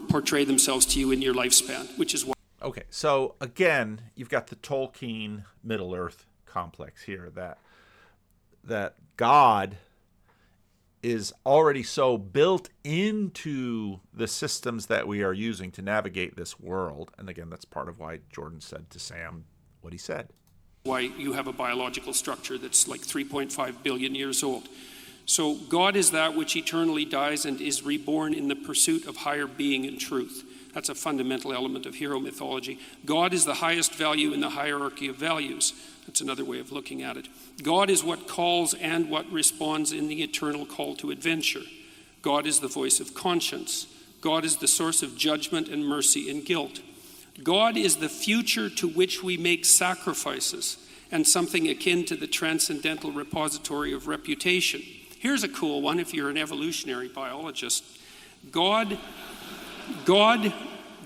[0.09, 2.35] portray themselves to you in your lifespan, which is why.
[2.63, 7.59] Okay, so again, you've got the Tolkien Middle Earth complex here that
[8.65, 9.77] that God
[11.03, 17.11] is already so built into the systems that we are using to navigate this world.
[17.17, 19.45] And again, that's part of why Jordan said to Sam,
[19.81, 20.29] what he said.
[20.85, 24.69] Why you have a biological structure that's like 3.5 billion years old.
[25.27, 29.47] So, God is that which eternally dies and is reborn in the pursuit of higher
[29.47, 30.45] being and truth.
[30.75, 32.79] That's a fundamental element of hero mythology.
[33.05, 35.73] God is the highest value in the hierarchy of values.
[36.07, 37.29] That's another way of looking at it.
[37.63, 41.63] God is what calls and what responds in the eternal call to adventure.
[42.23, 43.87] God is the voice of conscience.
[44.21, 46.81] God is the source of judgment and mercy and guilt.
[47.43, 50.77] God is the future to which we make sacrifices
[51.11, 54.83] and something akin to the transcendental repository of reputation.
[55.19, 57.85] Here's a cool one if you're an evolutionary biologist.
[58.51, 58.99] God,
[60.05, 60.53] God,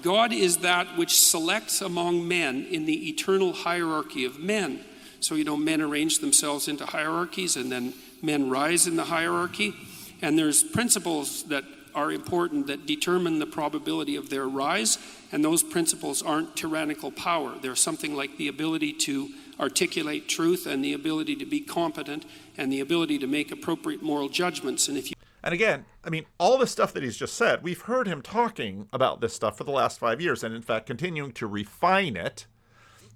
[0.03, 4.85] God is that which selects among men in the eternal hierarchy of men.
[5.21, 9.75] So, you know, men arrange themselves into hierarchies and then men rise in the hierarchy.
[10.21, 14.99] And there's principles that are important that determine the probability of their rise,
[15.33, 17.55] and those principles aren't tyrannical power.
[17.61, 19.31] They're something like the ability to
[19.61, 22.25] articulate truth and the ability to be competent
[22.57, 24.89] and the ability to make appropriate moral judgments.
[24.89, 27.83] And if you And again, I mean, all the stuff that he's just said, we've
[27.83, 31.33] heard him talking about this stuff for the last five years, and in fact, continuing
[31.33, 32.47] to refine it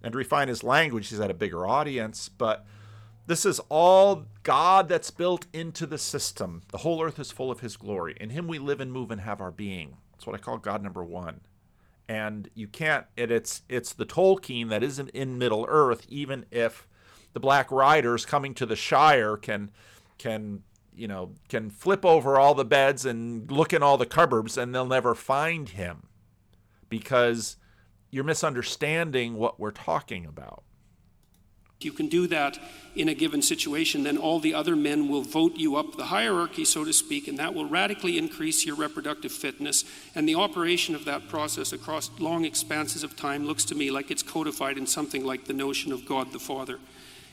[0.03, 1.09] and refine his language.
[1.09, 2.65] He's had a bigger audience, but
[3.27, 6.63] this is all God that's built into the system.
[6.73, 8.17] The whole earth is full of his glory.
[8.19, 9.99] In him we live and move and have our being.
[10.13, 11.43] That's what I call God number one.
[12.09, 16.89] And you can't, it, it's it's the Tolkien that isn't in Middle Earth, even if
[17.35, 19.71] the Black Riders coming to the Shire can
[20.17, 20.63] can
[20.97, 24.75] you know can flip over all the beds and look in all the cupboards and
[24.75, 26.07] they'll never find him
[26.89, 27.57] because
[28.11, 30.63] you're misunderstanding what we're talking about.
[31.81, 32.59] You can do that
[32.97, 36.65] in a given situation, then all the other men will vote you up the hierarchy,
[36.65, 39.85] so to speak, and that will radically increase your reproductive fitness.
[40.17, 44.11] And the operation of that process across long expanses of time looks to me like
[44.11, 46.81] it's codified in something like the notion of God the Father.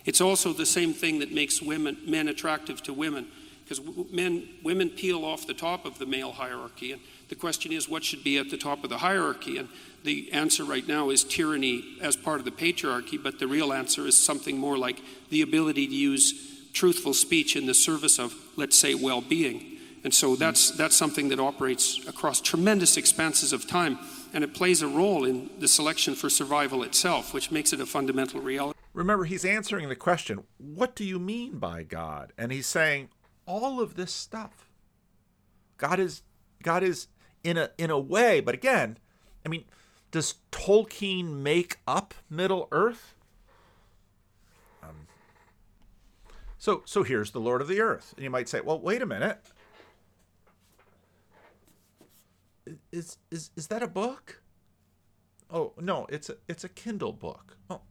[0.05, 3.25] It's also the same thing that makes women, men attractive to women,
[3.63, 3.81] because
[4.11, 6.91] men, women peel off the top of the male hierarchy.
[6.91, 9.57] And the question is, what should be at the top of the hierarchy?
[9.57, 9.69] And
[10.03, 14.05] the answer right now is tyranny as part of the patriarchy, but the real answer
[14.05, 18.77] is something more like the ability to use truthful speech in the service of, let's
[18.77, 19.77] say, well being.
[20.03, 20.39] And so hmm.
[20.39, 23.97] that's, that's something that operates across tremendous expanses of time,
[24.33, 27.85] and it plays a role in the selection for survival itself, which makes it a
[27.85, 28.77] fundamental reality.
[28.93, 32.33] Remember, he's answering the question, What do you mean by God?
[32.37, 33.09] And he's saying,
[33.45, 34.69] All of this stuff.
[35.77, 36.21] God is
[36.63, 37.07] God is
[37.45, 38.97] in a in a way, but again,
[39.45, 39.65] I mean,
[40.09, 43.13] does Tolkien make up Middle Earth?
[44.81, 45.07] Um,
[46.57, 49.05] so, so here's the Lord of the Earth, and you might say, "Well, wait a
[49.05, 49.39] minute.
[52.91, 54.41] Is is is that a book?"
[55.51, 57.57] Oh no, it's a it's a Kindle book.
[57.69, 57.81] Oh,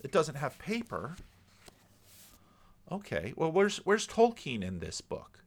[0.00, 1.14] it doesn't have paper.
[2.90, 5.44] Okay, well, where's where's Tolkien in this book?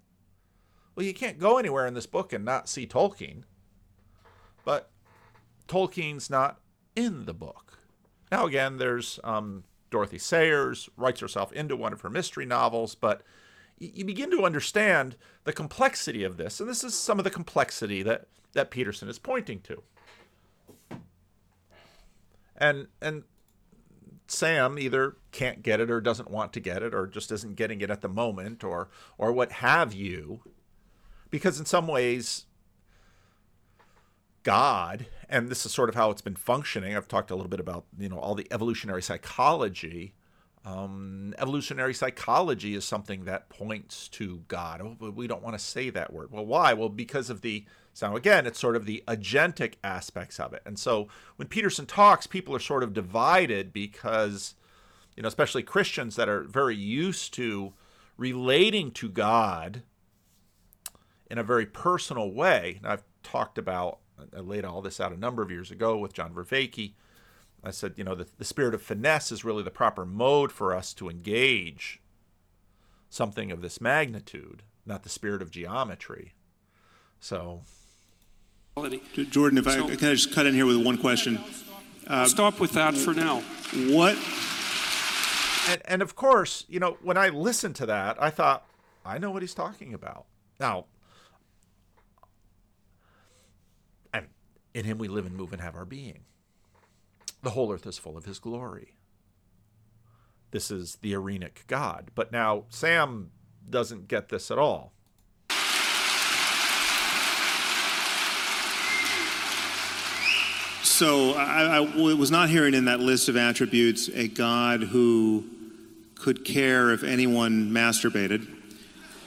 [0.95, 3.43] Well, you can't go anywhere in this book and not see Tolkien.
[4.63, 4.89] But
[5.67, 6.59] Tolkien's not
[6.95, 7.79] in the book.
[8.31, 13.21] Now, again, there's um, Dorothy Sayers writes herself into one of her mystery novels, but
[13.79, 18.03] you begin to understand the complexity of this, and this is some of the complexity
[18.03, 19.81] that that Peterson is pointing to.
[22.55, 23.23] And and
[24.27, 27.81] Sam either can't get it or doesn't want to get it or just isn't getting
[27.81, 30.41] it at the moment or or what have you
[31.33, 32.45] because in some ways
[34.43, 36.95] God, and this is sort of how it's been functioning.
[36.95, 40.13] I've talked a little bit about you know all the evolutionary psychology.
[40.63, 44.79] Um, evolutionary psychology is something that points to God.
[44.81, 46.31] Oh, we don't want to say that word.
[46.31, 46.73] Well, why?
[46.73, 47.65] Well, because of the
[47.95, 50.61] so again, it's sort of the agentic aspects of it.
[50.67, 54.53] And so when Peterson talks, people are sort of divided because
[55.17, 57.73] you know, especially Christians that are very used to
[58.17, 59.81] relating to God
[61.33, 62.75] in a very personal way.
[62.77, 63.97] And I've talked about
[64.35, 66.93] I laid all this out a number of years ago with John Vervaeke.
[67.63, 70.75] I said, you know, the, the spirit of finesse is really the proper mode for
[70.75, 71.99] us to engage
[73.09, 76.33] something of this magnitude, not the spirit of geometry.
[77.19, 77.63] So,
[79.31, 81.39] Jordan, if so, I can I just cut in here with one question.
[82.05, 83.39] Uh, stop with that for now.
[83.87, 84.19] What?
[85.67, 88.67] And, and of course, you know, when I listened to that, I thought,
[89.03, 90.25] I know what he's talking about.
[90.59, 90.85] Now,
[94.73, 96.25] In him we live and move and have our being.
[97.41, 98.95] The whole earth is full of his glory.
[100.51, 102.11] This is the Arenic God.
[102.15, 103.31] But now Sam
[103.69, 104.93] doesn't get this at all.
[110.83, 115.43] So I, I was not hearing in that list of attributes a God who
[116.13, 118.47] could care if anyone masturbated.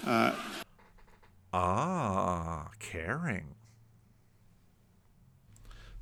[0.07, 0.33] Uh,
[1.53, 3.56] ah, caring.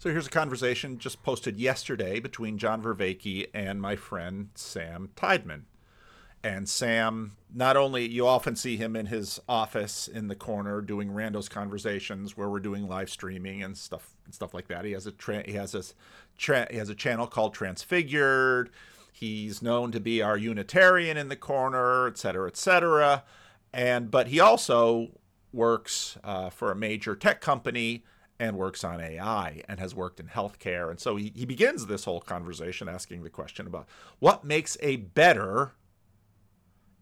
[0.04, 5.62] So here's a conversation just posted yesterday between John Vervaeke and my friend Sam Tideman.
[6.42, 11.08] And Sam, not only you often see him in his office in the corner doing
[11.08, 14.84] randos conversations where we're doing live streaming and stuff and stuff like that.
[14.84, 15.82] He has a tra- he has a
[16.36, 18.68] tra- he has a channel called Transfigured.
[19.10, 23.24] He's known to be our Unitarian in the corner, et cetera, et cetera.
[23.72, 25.12] And but he also
[25.50, 28.04] works uh, for a major tech company
[28.38, 30.90] and works on AI and has worked in healthcare.
[30.90, 33.86] And so he, he begins this whole conversation asking the question about
[34.18, 35.72] what makes a better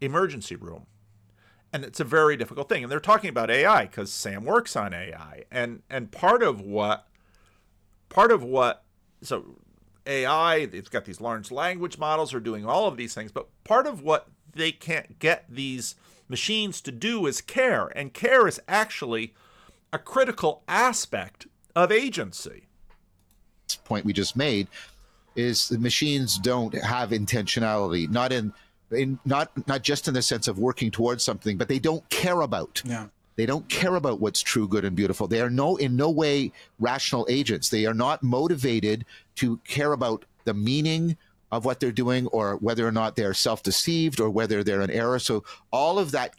[0.01, 0.87] emergency room.
[1.73, 2.83] And it's a very difficult thing.
[2.83, 5.45] And they're talking about AI because Sam works on AI.
[5.51, 7.09] And and part of what
[8.11, 8.85] part of what
[9.23, 9.57] so
[10.07, 13.87] AI, it's got these large language models are doing all of these things, but part
[13.87, 15.95] of what they can't get these
[16.29, 17.87] machines to do is care.
[17.97, 19.35] And care is actually
[19.93, 22.65] a critical aspect of agency.
[23.85, 24.69] Point we just made
[25.35, 28.53] is the machines don't have intentionality, not in,
[28.91, 32.43] in not not just in the sense of working towards something, but they don't care
[32.43, 32.83] about.
[32.85, 33.07] Yeah.
[33.37, 35.27] They don't care about what's true, good, and beautiful.
[35.27, 37.71] They are no in no way rational agents.
[37.71, 41.17] They are not motivated to care about the meaning
[41.53, 45.19] of what they're doing or whether or not they're self-deceived or whether they're in error.
[45.19, 46.35] So all of that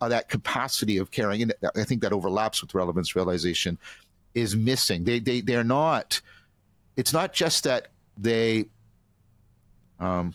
[0.00, 3.78] that capacity of caring and i think that overlaps with relevance realization
[4.34, 5.04] is missing.
[5.04, 6.20] They they they're not
[6.96, 8.64] it's not just that they
[10.00, 10.34] um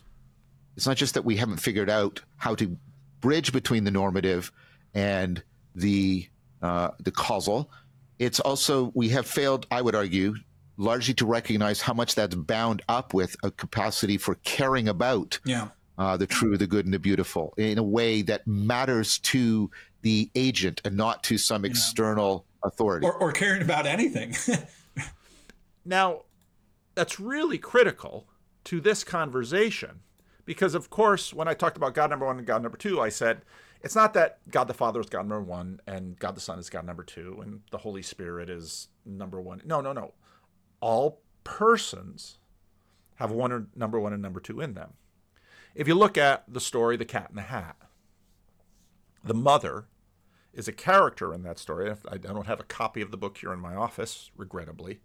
[0.77, 2.77] it's not just that we haven't figured out how to
[3.21, 4.51] bridge between the normative
[4.93, 5.41] and
[5.75, 6.27] the
[6.61, 7.71] uh, the causal.
[8.19, 10.35] It's also we have failed i would argue
[10.79, 15.67] largely to recognize how much that's bound up with a capacity for caring about yeah.
[15.97, 19.69] uh, the true, the good, and the beautiful in a way that matters to
[20.01, 21.71] the agent and not to some yeah.
[21.71, 23.05] external authority.
[23.05, 24.33] Or, or caring about anything.
[25.85, 26.21] now,
[26.95, 28.27] that's really critical
[28.63, 29.99] to this conversation
[30.45, 33.09] because, of course, when I talked about God number one and God number two, I
[33.09, 33.41] said,
[33.81, 36.69] it's not that God the Father is God number one and God the Son is
[36.69, 39.61] God number two and the Holy Spirit is number one.
[39.65, 40.13] No, no, no
[40.81, 42.39] all persons
[43.15, 44.93] have one number one and number two in them.
[45.75, 47.75] If you look at the story The Cat in the Hat,
[49.23, 49.87] the mother
[50.53, 51.93] is a character in that story.
[52.09, 54.99] I don't have a copy of the book here in my office, regrettably.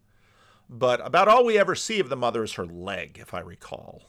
[0.68, 4.02] But about all we ever see of the mother is her leg, if I recall.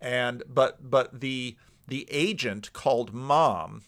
[0.00, 3.82] And but but the the agent called mom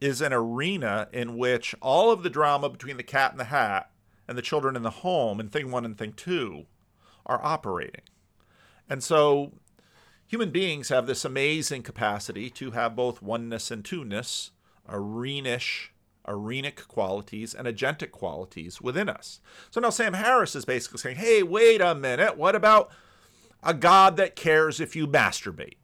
[0.00, 3.89] is an arena in which all of the drama between the cat and the hat
[4.30, 6.66] and the children in the home in thing one and thing two
[7.26, 8.02] are operating.
[8.88, 9.54] And so
[10.24, 14.52] human beings have this amazing capacity to have both oneness and two-ness,
[14.88, 15.88] arenish,
[16.28, 19.40] arenic qualities, and agentic qualities within us.
[19.68, 22.92] So now Sam Harris is basically saying, hey, wait a minute, what about
[23.64, 25.78] a God that cares if you masturbate?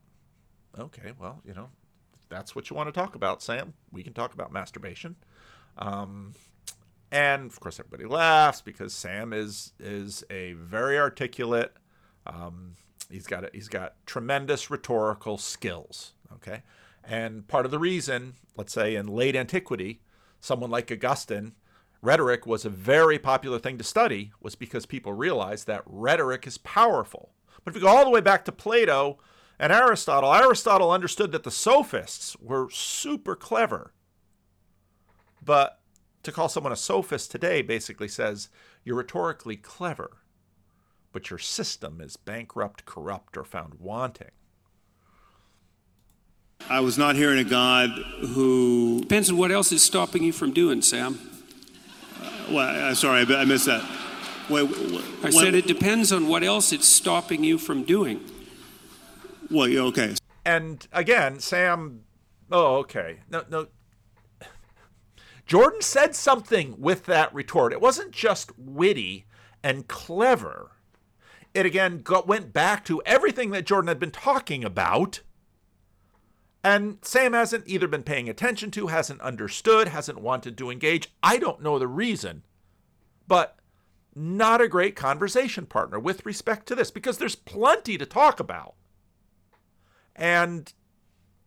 [0.78, 1.70] Okay, well, you know,
[2.28, 3.74] that's what you want to talk about, Sam.
[3.90, 5.16] We can talk about masturbation.
[5.78, 6.34] Um,
[7.10, 11.74] and of course everybody laughs because Sam is is a very articulate.
[12.26, 12.76] Um,
[13.10, 16.12] he's got a, he's got tremendous rhetorical skills.
[16.34, 16.62] Okay,
[17.04, 20.00] and part of the reason, let's say in late antiquity,
[20.40, 21.52] someone like Augustine,
[22.02, 26.58] rhetoric was a very popular thing to study, was because people realized that rhetoric is
[26.58, 27.32] powerful.
[27.64, 29.18] But if you go all the way back to Plato
[29.58, 33.92] and Aristotle, Aristotle understood that the sophists were super clever,
[35.42, 35.80] but
[36.26, 38.48] to call someone a sophist today basically says
[38.84, 40.18] you're rhetorically clever,
[41.12, 44.30] but your system is bankrupt, corrupt, or found wanting.
[46.68, 49.00] I was not hearing a God who.
[49.00, 51.18] Depends on what else is stopping you from doing, Sam.
[52.20, 53.88] Uh, well, I'm sorry, I missed that.
[54.50, 58.20] Wait, wait, I said it depends on what else it's stopping you from doing.
[59.50, 60.14] Well, okay.
[60.44, 62.02] And again, Sam.
[62.50, 63.20] Oh, okay.
[63.30, 63.68] No, no.
[65.46, 67.72] Jordan said something with that retort.
[67.72, 69.26] It wasn't just witty
[69.62, 70.72] and clever.
[71.54, 75.20] It again got, went back to everything that Jordan had been talking about.
[76.64, 81.14] And Sam hasn't either been paying attention to, hasn't understood, hasn't wanted to engage.
[81.22, 82.42] I don't know the reason.
[83.28, 83.56] But
[84.16, 88.74] not a great conversation partner with respect to this because there's plenty to talk about.
[90.16, 90.72] And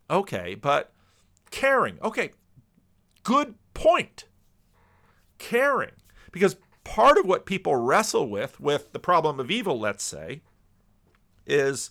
[0.08, 0.92] okay, but
[1.50, 1.98] caring.
[2.02, 2.30] Okay,
[3.24, 4.24] good point.
[5.38, 5.92] Caring.
[6.32, 10.42] Because part of what people wrestle with, with the problem of evil, let's say,
[11.46, 11.90] is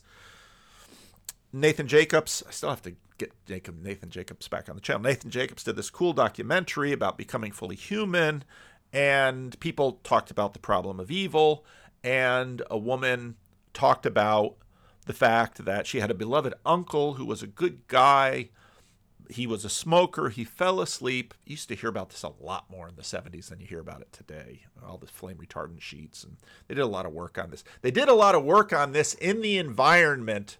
[1.52, 2.44] Nathan Jacobs.
[2.48, 5.02] I still have to get Jacob, Nathan Jacobs back on the channel.
[5.02, 8.44] Nathan Jacobs did this cool documentary about becoming fully human,
[8.94, 11.66] and people talked about the problem of evil,
[12.04, 13.36] and a woman
[13.74, 14.56] talked about
[15.08, 18.50] the fact that she had a beloved uncle who was a good guy
[19.30, 20.30] he was a smoker.
[20.30, 21.36] He fell asleep.
[21.46, 23.80] You used to hear about this a lot more in the 70s than you hear
[23.80, 24.64] about it today.
[24.86, 26.24] All the flame retardant sheets.
[26.24, 27.64] And they did a lot of work on this.
[27.82, 30.58] They did a lot of work on this in the environment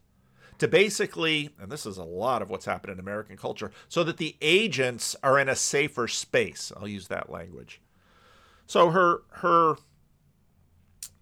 [0.60, 4.18] to basically, and this is a lot of what's happened in American culture, so that
[4.18, 6.72] the agents are in a safer space.
[6.78, 7.82] I'll use that language.
[8.68, 9.78] So her her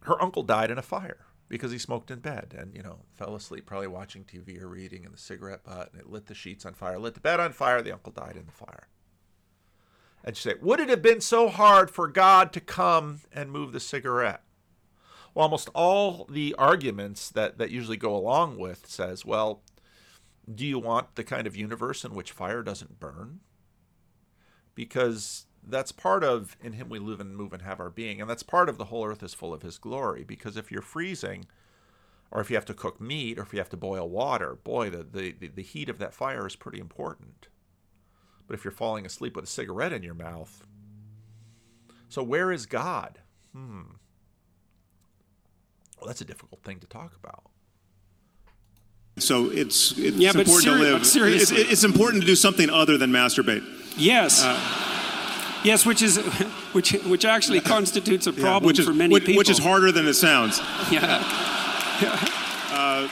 [0.02, 3.36] her uncle died in a fire because he smoked in bed and you know fell
[3.36, 6.66] asleep probably watching tv or reading and the cigarette butt and it lit the sheets
[6.66, 8.88] on fire lit the bed on fire the uncle died in the fire
[10.24, 13.72] and she said would it have been so hard for god to come and move
[13.72, 14.44] the cigarette
[15.34, 19.62] well almost all the arguments that that usually go along with says well
[20.50, 23.42] Do you want the kind of universe in which fire doesn't burn?
[24.76, 28.30] Because that's part of in him we live and move and have our being and
[28.30, 31.46] that's part of the whole earth is full of his glory because if you're freezing
[32.32, 34.90] or if you have to cook meat or if you have to boil water boy
[34.90, 37.48] the, the, the heat of that fire is pretty important
[38.48, 40.66] but if you're falling asleep with a cigarette in your mouth
[42.10, 43.20] so where is god
[43.54, 43.82] hmm
[46.00, 47.44] well that's a difficult thing to talk about
[49.20, 51.06] So it's it's Yeah, but important seri- to live.
[51.06, 51.58] seriously.
[51.58, 53.64] It's, it's important to do something other than masturbate.
[53.98, 54.44] Yes.
[55.64, 56.18] Yes, which is
[56.74, 59.38] which which actually constitutes a Yeah, problem which is for many which, people.
[59.40, 60.60] which is harder than it sounds.
[60.92, 61.24] Yeah.
[62.72, 63.10] Uh,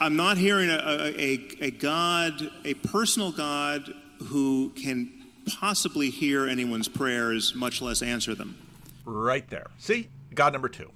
[0.00, 3.92] I'm not hearing a, a, a God, a personal God
[4.24, 5.12] who can
[5.60, 8.56] possibly hear anyone's prayers, much less answer them.
[9.04, 10.90] right there see god number two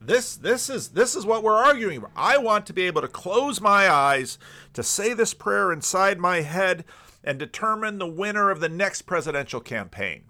[0.00, 3.06] this this is this is what we're arguing about i want to be able to
[3.08, 4.38] close my eyes
[4.72, 6.84] to say this prayer inside my head
[7.24, 10.24] and determine the winner of the next presidential campaign.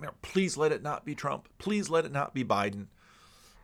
[0.00, 1.48] Now, please let it not be trump.
[1.58, 2.86] Please let it not be biden.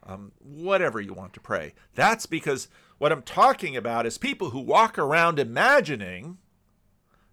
[0.05, 1.75] Um, whatever you want to pray.
[1.95, 6.39] That's because what i'm talking about is people who walk around imagining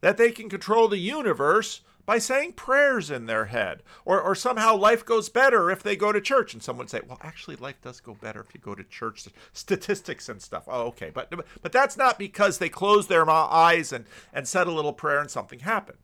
[0.01, 3.83] that they can control the universe by saying prayers in their head.
[4.03, 6.55] Or, or somehow life goes better if they go to church.
[6.55, 9.27] And someone would say, well, actually, life does go better if you go to church.
[9.53, 10.63] Statistics and stuff.
[10.67, 11.11] Oh, okay.
[11.13, 11.31] But,
[11.61, 15.29] but that's not because they closed their eyes and, and said a little prayer and
[15.29, 15.99] something happened.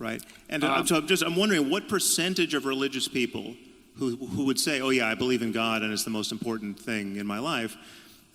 [0.00, 0.20] Right.
[0.48, 3.54] And uh, so I'm just I'm wondering what percentage of religious people
[3.98, 6.78] who who would say, "Oh yeah, I believe in God and it's the most important
[6.78, 7.76] thing in my life."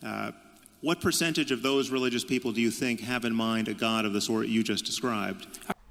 [0.01, 0.31] Uh,
[0.83, 4.11] what percentage of those religious people do you think have in mind a God of
[4.11, 5.47] the sort you just described?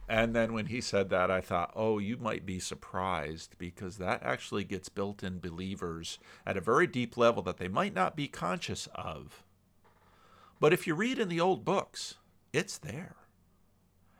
[0.06, 4.22] And then when he said that, I thought, oh, you might be surprised because that
[4.22, 8.28] actually gets built in believers at a very deep level that they might not be
[8.28, 9.42] conscious of.
[10.60, 12.16] But if you read in the old books,
[12.52, 13.16] it's there.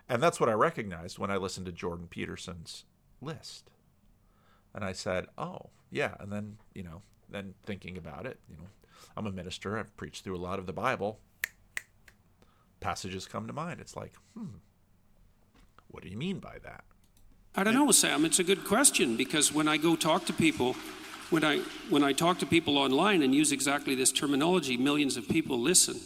[0.09, 2.87] And that's what I recognized when I listened to Jordan Peterson's
[3.21, 3.71] list.
[4.75, 6.15] And I said, oh, yeah.
[6.19, 8.69] And then, you know, then thinking about it, you know,
[9.17, 11.19] I'm a minister, I've preached through a lot of the Bible.
[12.81, 13.81] Passages come to mind.
[13.81, 14.47] It's like, hmm,
[15.89, 16.85] what do you mean by that?
[17.55, 18.25] I don't know, Sam.
[18.25, 20.75] It's a good question because when I go talk to people,
[21.31, 21.59] when I
[21.91, 26.01] when I talk to people online and use exactly this terminology, millions of people listen.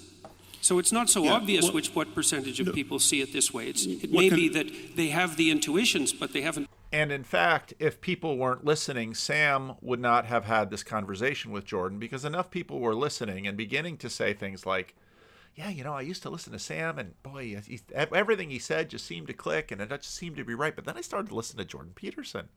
[0.61, 3.53] So it's not so Yeah, obvious well- which what percentage of people see it this
[3.55, 3.69] way.
[3.69, 6.69] It's, it may can- be that they have the intuitions, but they haven't.
[6.93, 11.65] And in fact, if people weren't listening, Sam would not have had this conversation with
[11.65, 14.95] Jordan because enough people were listening and beginning to say things like,
[15.57, 18.91] yeah, you know, I used to listen to Sam, and boy, he, everything he said
[18.91, 20.77] just seemed to click, and it just seemed to be right.
[20.77, 22.51] But then I started to listen to Jordan Peterson,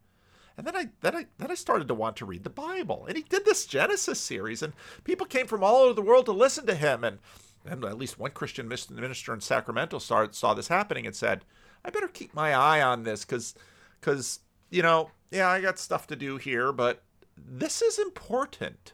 [0.57, 3.15] and then I then I then I started to want to read the Bible, and
[3.15, 4.73] he did this Genesis series, and
[5.05, 7.19] people came from all over the world to listen to him, and
[7.65, 11.45] and at least one Christian minister in Sacramento saw saw this happening and said,
[11.85, 13.55] I better keep my eye on this because
[13.99, 14.39] because
[14.69, 17.03] you know, yeah, I got stuff to do here, but
[17.37, 18.93] this is important.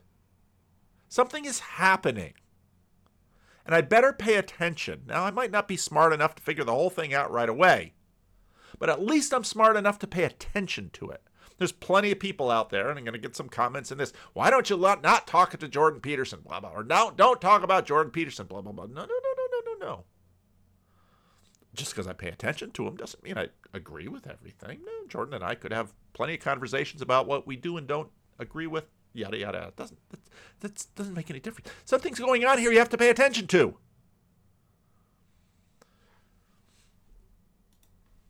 [1.07, 2.33] Something is happening
[3.65, 5.01] and I'd better pay attention.
[5.07, 7.93] Now, I might not be smart enough to figure the whole thing out right away,
[8.77, 11.23] but at least I'm smart enough to pay attention to it.
[11.57, 14.13] There's plenty of people out there, and I'm going to get some comments in this.
[14.33, 16.41] Why don't you not talk to Jordan Peterson?
[16.45, 16.71] Blah blah.
[16.71, 18.45] Or no, don't talk about Jordan Peterson.
[18.45, 18.85] Blah blah blah.
[18.85, 20.03] No no no no no no no.
[21.75, 24.79] Just because I pay attention to them doesn't mean I agree with everything.
[24.85, 28.09] No, Jordan and I could have plenty of conversations about what we do and don't
[28.39, 29.67] agree with yada yada.
[29.67, 30.19] It doesn't that,
[30.61, 31.69] that doesn't make any difference.
[31.83, 33.75] Something's going on here you have to pay attention to.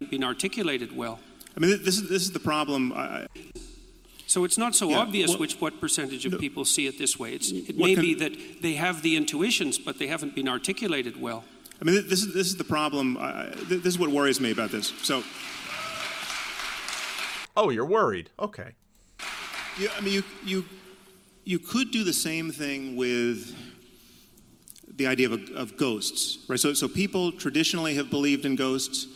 [0.09, 1.19] been articulated well.
[1.57, 2.93] I mean, this is this is the problem.
[2.93, 3.25] I,
[4.27, 6.37] So it's not so Yeah, obvious well- which what percentage of No.
[6.37, 7.33] people see it this way.
[7.33, 11.19] It's, it may can- be that they have the intuitions, but they haven't been articulated
[11.21, 11.43] well.
[11.81, 13.17] I mean, this is this is the problem.
[13.67, 14.93] Th- this is what worries me about this.
[15.03, 15.23] So,
[17.57, 18.29] Oh, you're worried.
[18.39, 18.71] Okay.
[19.79, 20.65] you, I mean, you you
[21.45, 23.55] you could do the same thing with
[24.97, 26.59] the idea of, of ghosts, right?
[26.59, 29.07] So, so people traditionally have believed in ghosts.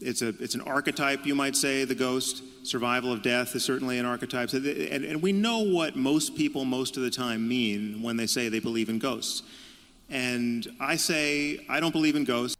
[0.00, 1.84] It's a it's an archetype, you might say.
[1.84, 4.50] The ghost, survival of death, is certainly an archetype.
[4.50, 8.16] So the- and, and we know what most people most of the time mean when
[8.16, 9.42] they say they believe in ghosts.
[10.12, 12.58] And I say I don't believe in ghosts.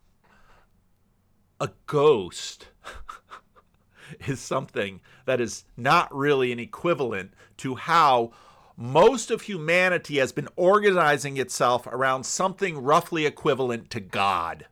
[1.61, 2.69] a ghost
[4.27, 8.33] is something that is not really an equivalent to how
[8.75, 14.67] most of humanity has been organizing itself around something roughly equivalent to God.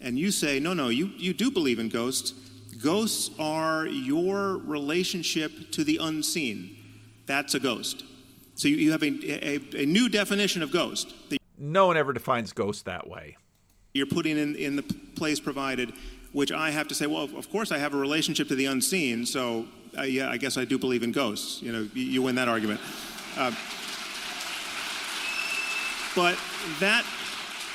[0.00, 2.34] and you say, no, no, you, you do believe in ghosts.
[2.80, 6.76] Ghosts are your relationship to the unseen.
[7.26, 8.04] That's a ghost.
[8.54, 12.12] So you, you have a, a, a new definition of ghost that No one ever
[12.12, 13.36] defines ghost that way.
[13.94, 14.82] you're putting in, in the
[15.16, 15.92] place provided,
[16.32, 19.24] which I have to say, well, of course I have a relationship to the unseen,
[19.26, 21.62] so uh, yeah, I guess I do believe in ghosts.
[21.62, 22.80] You know, you, you win that argument.
[23.36, 23.52] Uh,
[26.16, 26.38] but
[26.80, 27.04] that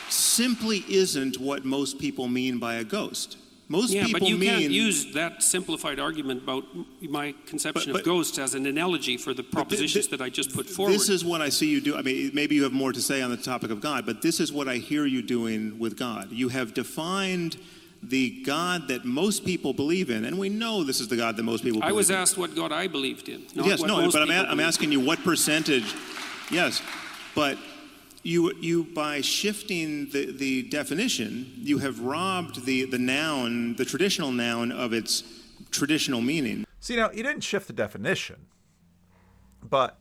[0.10, 3.38] simply isn't what most people mean by a ghost.
[3.72, 6.66] Most Yeah, people but you mean can't use that simplified argument about
[7.08, 10.52] my conception But- of but- ghosts as an analogy for the propositions that I just
[10.54, 10.92] put forward.
[10.96, 11.96] This is what I see you do.
[11.96, 14.40] I mean, maybe you have more to say on the topic of God, but this
[14.40, 16.32] is what I hear you doing with God.
[16.32, 17.58] You have defined
[18.02, 21.44] the God that most people believe in, and we know this is the God that
[21.44, 22.16] most people I was in.
[22.16, 23.44] asked what God I believed in.
[23.54, 25.94] Yes, no, but I'm, a- I'm asking you what percentage.
[26.50, 26.82] Yes,
[27.36, 27.58] but
[28.24, 34.32] you you by shifting the, the definition, you have robbed the, the noun, the traditional
[34.32, 35.24] noun, of its
[35.72, 36.66] traditional meaning.
[36.80, 38.48] See, now, he didn't shift the definition,
[39.62, 40.00] but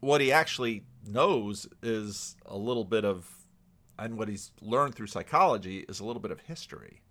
[0.00, 3.28] what he actually knows is a little bit of,
[3.98, 7.02] and what he's learned through psychology is a little bit of history.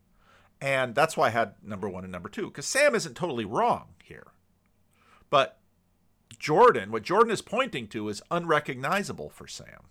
[0.59, 3.89] And that's why I had number one and number two, because Sam isn't totally wrong
[4.03, 4.27] here.
[5.29, 5.56] But
[6.39, 9.85] Jordan, what Jordan is pointing to is unrecognizable for Sam.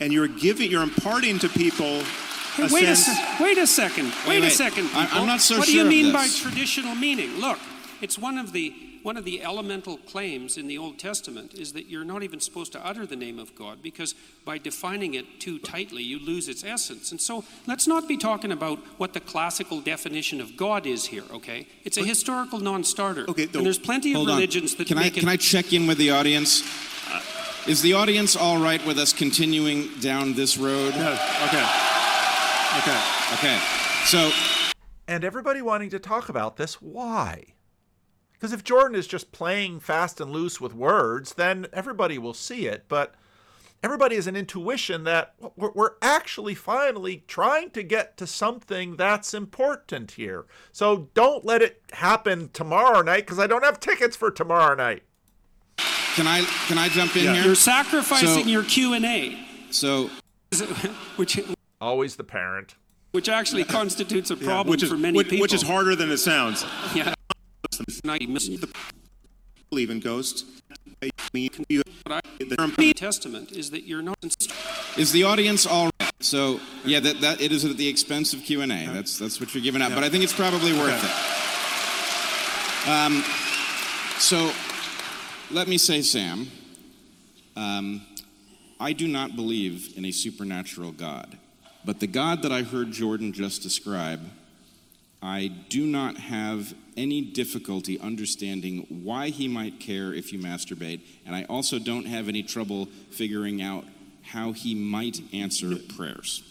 [0.00, 2.02] And you're giving, you're imparting to people.
[2.54, 4.06] Hey, a wait, a sense, se- wait a second.
[4.26, 4.88] Wait, Wait, a second.
[4.92, 7.38] I- I'm not so what sure do you mean by traditional meaning?
[7.38, 7.58] Look,
[8.02, 8.74] it's one of the
[9.08, 12.72] one of the elemental claims in the Old Testament is that you're not even supposed
[12.72, 16.62] to utter the name of God because by defining it too tightly, you lose its
[16.62, 17.10] essence.
[17.10, 21.22] And so let's not be talking about what the classical definition of God is here.
[21.32, 23.24] Okay, it's a historical non-starter.
[23.30, 24.34] Okay, though- and there's plenty of Hold on.
[24.36, 25.14] religions that Can I it.
[25.14, 26.60] can I check in with the audience?
[27.10, 27.22] Uh,
[27.66, 30.92] is the audience all right with us continuing down this road?
[31.46, 31.66] okay.
[32.80, 33.00] Okay.
[33.36, 33.58] Okay.
[34.04, 34.30] So
[35.06, 37.54] And everybody wanting to talk about this, why?
[38.38, 42.66] Because if Jordan is just playing fast and loose with words, then everybody will see
[42.68, 42.84] it.
[42.88, 43.14] But
[43.82, 49.34] everybody has an intuition that we're we're actually finally trying to get to something that's
[49.34, 50.46] important here.
[50.70, 55.02] So don't let it happen tomorrow night because I don't have tickets for tomorrow night.
[56.14, 57.34] can I can I jump in Yeah.
[57.34, 57.44] here?
[57.44, 59.36] You're sacrificing So- your Q and A,
[59.70, 60.10] So
[61.16, 61.40] which
[61.80, 62.74] Always the parent.
[63.12, 65.42] which actually constitutes a Yeah, problem which is for many which, people.
[65.42, 66.64] which is harder than it sounds.
[66.94, 67.14] Yeah.
[67.70, 68.68] The
[69.70, 70.44] Believe in ghosts.
[71.02, 74.16] I mean, you- I, the New Testament is that you're not.
[74.96, 76.10] is the audience all right?
[76.20, 78.86] So yeah, that, that it is at the expense of Q and A.
[78.92, 79.94] That's that's what you're giving up.
[79.94, 81.06] But I think it's probably worth Okay.
[82.86, 82.88] it.
[82.88, 83.22] Um,
[84.18, 84.50] so
[85.50, 86.48] let me say, Sam,
[87.56, 88.00] um,
[88.80, 91.36] I do not believe in a supernatural God,
[91.84, 94.20] but the God that I heard Jordan just describe,
[95.20, 101.34] I do not have any difficulty understanding why he might care if you masturbate, and
[101.34, 103.84] I also don't have any trouble figuring out
[104.22, 106.42] how he might answer prayers.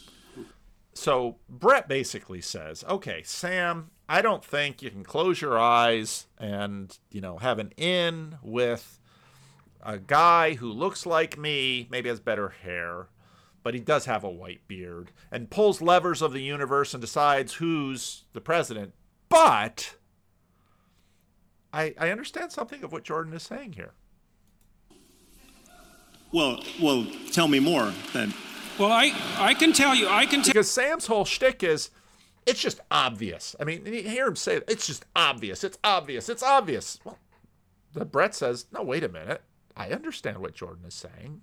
[0.94, 6.98] So Brett basically says, "Okay, Sam, I don't think you can close your eyes and
[7.12, 9.00] you know have an in with
[9.84, 13.08] a guy who looks like me, maybe has better hair,
[13.68, 17.56] but he does have a white beard and pulls levers of the universe and decides
[17.56, 18.94] who's the president.
[19.28, 19.98] But
[21.74, 23.92] I, I understand something of what Jordan is saying here.
[26.32, 28.34] well, well, tell me more then.
[28.80, 30.54] Well, I I can tell you, I can tell.
[30.54, 31.90] Because Sam's whole shtick is,
[32.46, 33.54] it's just obvious.
[33.60, 35.66] I mean, you hear him say, it's just obvious.
[35.66, 36.30] It's obvious.
[36.30, 37.02] It's obvious.
[37.04, 37.18] Well,
[37.92, 39.42] the Brett says, no, wait a minute.
[39.76, 41.42] I understand what Jordan is saying.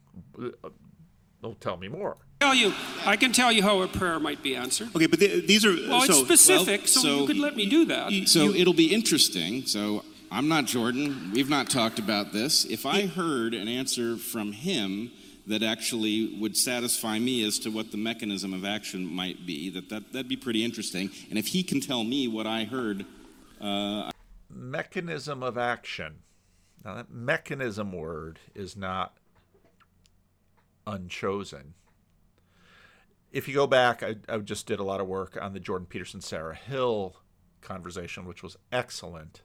[1.45, 2.17] Don't tell me more.
[2.41, 2.73] tell you,
[3.05, 4.89] I can tell you how a prayer might be answered.
[4.97, 7.67] Okay, but the, these are Well, it's specific, well, so, so you could let me
[7.67, 8.11] do that.
[8.29, 9.67] So it'll be interesting.
[9.67, 11.33] So I'm not Jordan.
[11.35, 12.65] We've not talked about this.
[12.65, 15.11] If I heard an answer from him
[15.47, 19.91] that actually would satisfy me as to what the mechanism of action might be, that,
[19.91, 21.11] that that'd be pretty interesting.
[21.29, 23.05] And if he can tell me what I heard,
[23.61, 24.11] uh,
[24.49, 26.21] Mechanism of action.
[26.83, 29.19] Now, that mechanism word is not
[30.87, 31.75] unchosen.
[33.33, 35.87] If you go back, I, I just did a lot of work on the Jordan
[35.87, 37.17] Peterson Sarah Hill
[37.61, 39.43] conversation, which was excellent.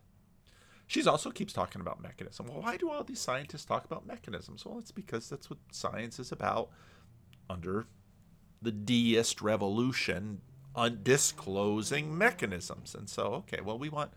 [0.86, 2.48] She's also keeps talking about mechanism.
[2.48, 4.66] Well, why do all these scientists talk about mechanisms?
[4.66, 6.70] Well, it's because that's what science is about
[7.50, 7.88] under
[8.62, 10.42] the deist revolution,
[10.76, 12.96] undisclosing mechanisms.
[12.96, 14.12] And so, okay, well, we want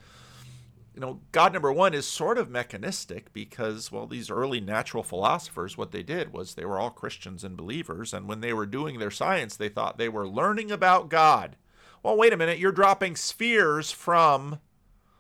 [0.95, 5.77] you know, God number one is sort of mechanistic because, well, these early natural philosophers,
[5.77, 8.13] what they did was they were all Christians and believers.
[8.13, 11.57] And when they were doing their science, they thought they were learning about God.
[12.03, 14.59] Well, wait a minute, you're dropping spheres from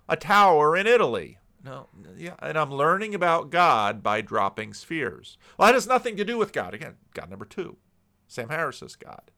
[0.08, 1.38] a tower in Italy.
[1.96, 5.38] no, yeah, and I'm learning about God by dropping spheres.
[5.56, 6.74] Well, that has nothing to do with God.
[6.74, 7.76] Again, God number two,
[8.26, 9.30] Sam Harris is God.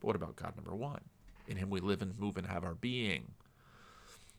[0.00, 1.02] But what about God number one?
[1.46, 3.32] In Him we live and move and have our being.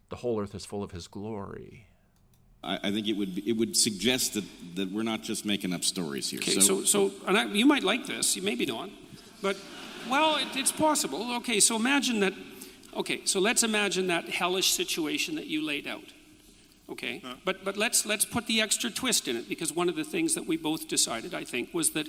[0.09, 1.87] The whole earth is full of His glory.
[2.63, 4.43] I, I think it would it would suggest that,
[4.75, 6.39] that we're not just making up stories here.
[6.39, 8.89] Okay, so, so, and I, you might like this, you maybe not,
[9.41, 9.55] but,
[10.09, 11.35] well, it, it's possible.
[11.37, 12.33] Okay, so imagine that,
[12.95, 16.13] okay, so let's imagine that hellish situation that you laid out.
[16.89, 20.03] Okay, but, but let's, let's put the extra twist in it because one of the
[20.03, 22.07] things that we both decided, I think, was that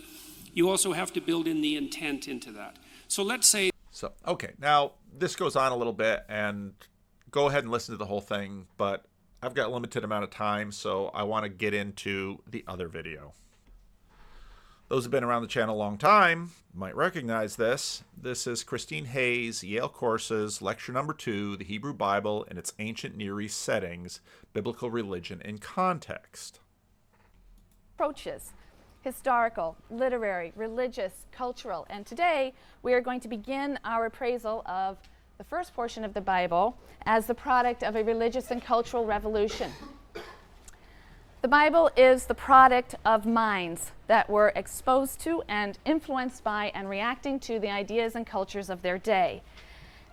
[0.55, 2.77] you also have to build in the intent into that.
[3.07, 6.73] So let's say So, okay, now this goes on a little bit, and
[7.31, 9.05] go ahead and listen to the whole thing, but
[9.43, 12.89] I've got a limited amount of time, so I want to get into the other
[12.89, 13.33] video.
[14.89, 18.03] Those who've been around the channel a long time might recognize this.
[18.21, 23.17] This is Christine Hayes, Yale Courses, lecture number two The Hebrew Bible in its Ancient
[23.17, 24.21] Near East Settings
[24.53, 26.59] Biblical Religion in Context.
[27.95, 28.53] approaches
[29.03, 31.87] historical, literary, religious, cultural.
[31.89, 32.53] And today
[32.83, 34.99] we are going to begin our appraisal of
[35.41, 36.77] the first portion of the Bible
[37.07, 39.73] as the product of a religious and cultural revolution.
[41.41, 46.91] The Bible is the product of minds that were exposed to and influenced by and
[46.91, 49.41] reacting to the ideas and cultures of their day.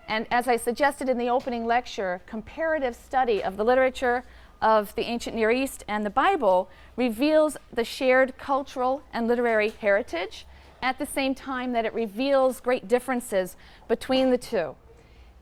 [0.08, 4.24] And as I suggested in the opening lecture, comparative study of the literature
[4.62, 10.46] of the ancient Near East and the Bible reveals the shared cultural and literary heritage
[10.80, 13.56] at the same time that it reveals great differences
[13.88, 14.74] between the two.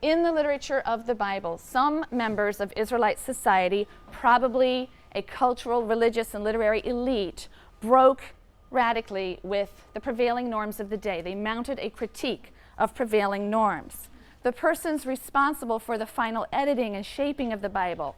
[0.01, 6.35] In the literature of the Bible, some members of Israelite society, probably a cultural, religious,
[6.35, 7.47] and literary elite,
[7.81, 8.21] broke
[8.69, 11.21] radically with the prevailing norms of the day.
[11.23, 14.09] They mounted a critique of prevailing norms.
[14.43, 18.15] The persons responsible for the final editing and shaping of the Bible,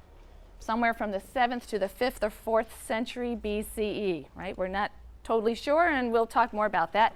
[0.59, 4.57] somewhere from the 7th to the 5th or 4th century BCE, right?
[4.57, 4.91] We're not
[5.23, 7.15] totally sure, and we'll talk more about that.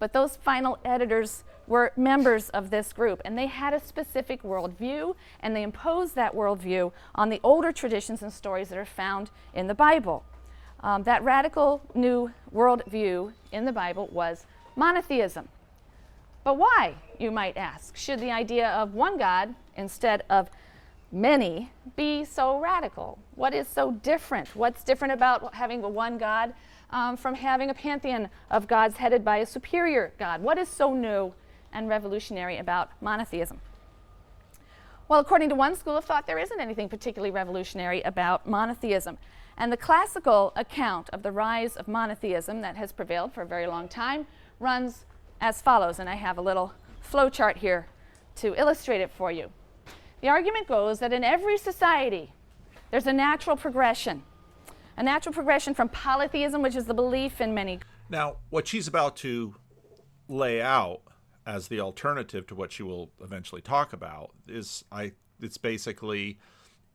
[0.00, 5.14] But those final editors were members of this group, and they had a specific worldview,
[5.38, 9.68] and they imposed that worldview on the older traditions and stories that are found in
[9.68, 10.24] the Bible.
[10.80, 15.48] Um, that radical new worldview in the Bible was monotheism.
[16.42, 20.48] But why, you might ask, should the idea of one God instead of
[21.12, 23.18] many be so radical?
[23.34, 24.56] What is so different?
[24.56, 26.54] What's different about having a one God
[26.90, 30.42] um, from having a pantheon of gods headed by a superior God?
[30.42, 31.32] What is so new
[31.72, 33.60] and revolutionary about monotheism?
[35.08, 39.18] Well, according to one school of thought, there isn't anything particularly revolutionary about monotheism.
[39.56, 43.66] And the classical account of the rise of monotheism that has prevailed for a very
[43.66, 44.26] long time
[44.60, 45.06] runs
[45.40, 46.72] as follows, and I have a little
[47.02, 47.86] flowchart here
[48.36, 49.50] to illustrate it for you.
[50.20, 52.32] The argument goes that in every society,
[52.90, 54.22] there's a natural progression.
[55.00, 57.80] A natural progression from polytheism, which is the belief in many
[58.10, 59.54] Now, what she's about to
[60.28, 61.00] lay out
[61.46, 66.38] as the alternative to what she will eventually talk about is I it's basically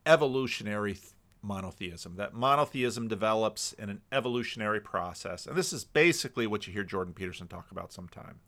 [0.05, 2.15] evolutionary th- monotheism.
[2.17, 5.47] That monotheism develops in an evolutionary process.
[5.47, 8.39] And this is basically what you hear Jordan Peterson talk about sometime.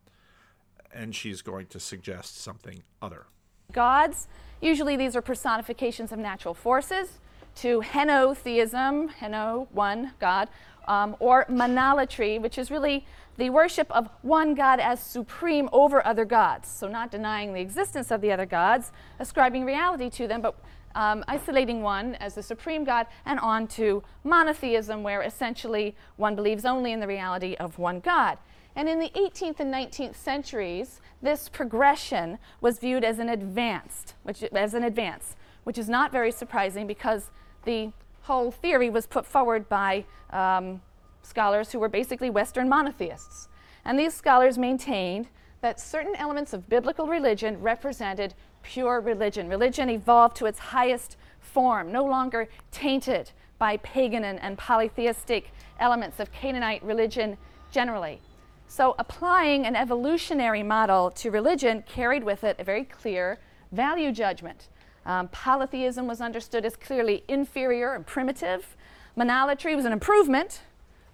[0.93, 3.25] And she's going to suggest something other.
[3.71, 4.27] gods.
[4.61, 7.19] Usually these are personifications of natural forces.
[7.57, 10.47] To henotheism, heno, one God,
[10.87, 13.05] um, or monolatry, which is really
[13.37, 16.67] the worship of one God as supreme over other gods.
[16.69, 20.55] So, not denying the existence of the other gods, ascribing reality to them, but
[20.95, 26.65] um, isolating one as the supreme God, and on to monotheism, where essentially one believes
[26.65, 28.37] only in the reality of one God.
[28.75, 34.43] And in the 18th and 19th centuries, this progression was viewed as an advanced, which
[34.43, 37.31] as an advance, which is not very surprising because
[37.67, 37.91] the
[38.21, 40.81] whole theory was put forward by um,
[41.21, 43.49] scholars who were basically Western monotheists.
[43.85, 45.27] And these scholars maintained
[45.61, 49.49] that certain elements of biblical religion represented pure religion.
[49.49, 56.19] Religion evolved to its highest form, no longer tainted by pagan and, and polytheistic elements
[56.19, 57.37] of Canaanite religion
[57.71, 58.19] generally.
[58.67, 63.39] So, applying an evolutionary model to religion carried with it a very clear
[63.71, 64.67] value judgment.
[65.07, 68.75] Um, polytheism was understood as clearly inferior and primitive.
[69.17, 70.61] Monolatry was an improvement,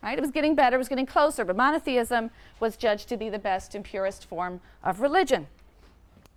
[0.01, 0.17] right?
[0.17, 3.37] It was getting better, it was getting closer, but monotheism was judged to be the
[3.37, 5.47] best and purest form of religion.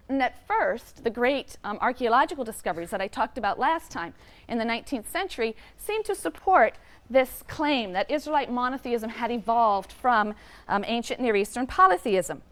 [0.09, 4.13] And at first, the great um, archaeological discoveries that I talked about last time
[4.49, 6.75] in the 19th century seemed to support
[7.09, 10.35] this claim that Israelite monotheism had evolved from
[10.69, 12.43] um, ancient Near Eastern polytheism.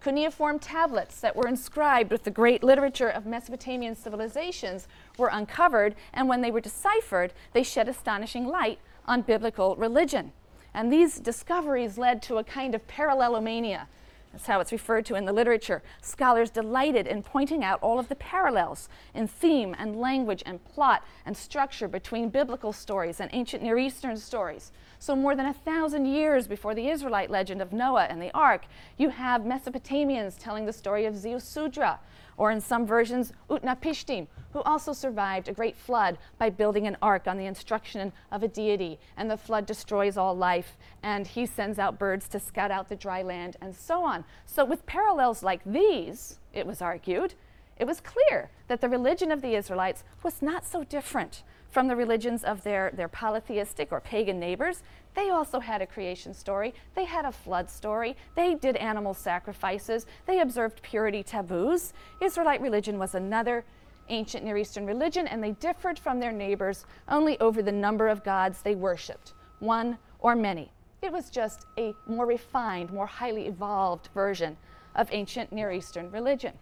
[0.00, 4.86] Cuneiform tablets that were inscribed with the great literature of Mesopotamian civilizations
[5.18, 10.32] were uncovered, and when they were deciphered, they shed astonishing light on biblical religion.
[10.72, 13.86] And these discoveries led to a kind of parallelomania.
[14.32, 15.82] That's how it's referred to in the literature.
[16.02, 21.02] Scholars delighted in pointing out all of the parallels in theme and language and plot
[21.24, 24.72] and structure between biblical stories and ancient Near Eastern stories.
[24.98, 28.66] So, more than a thousand years before the Israelite legend of Noah and the ark,
[28.96, 31.98] you have Mesopotamians telling the story of Ziusudra,
[32.36, 37.26] or in some versions, Utnapishtim, who also survived a great flood by building an ark
[37.26, 38.98] on the instruction of a deity.
[39.16, 42.96] And the flood destroys all life, and he sends out birds to scout out the
[42.96, 44.24] dry land, and so on.
[44.44, 47.34] So, with parallels like these, it was argued,
[47.78, 51.42] it was clear that the religion of the Israelites was not so different
[51.76, 54.82] from the religions of their, their polytheistic or pagan neighbors.
[55.12, 56.72] They also had a creation story.
[56.94, 58.16] They had a flood story.
[58.34, 60.06] They did animal sacrifices.
[60.24, 61.92] They observed purity taboos.
[62.22, 63.62] Israelite religion was another
[64.08, 68.24] ancient Near Eastern religion, and they differed from their neighbors only over the number of
[68.24, 70.72] gods they worshiped, one or many.
[71.02, 74.56] It was just a more refined, more highly evolved version
[74.94, 76.54] of ancient Near Eastern religion.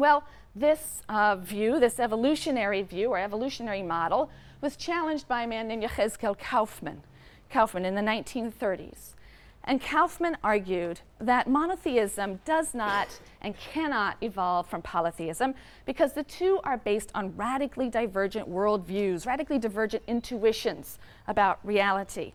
[0.00, 0.24] Well,
[0.56, 4.30] this uh, view, this evolutionary view or evolutionary model,
[4.62, 7.02] was challenged by a man named Yechezkel Kaufmann,
[7.50, 9.14] Kaufmann in the 1930s.
[9.62, 16.60] And Kaufmann argued that monotheism does not and cannot evolve from polytheism because the two
[16.64, 20.98] are based on radically divergent worldviews, radically divergent intuitions
[21.28, 22.32] about reality.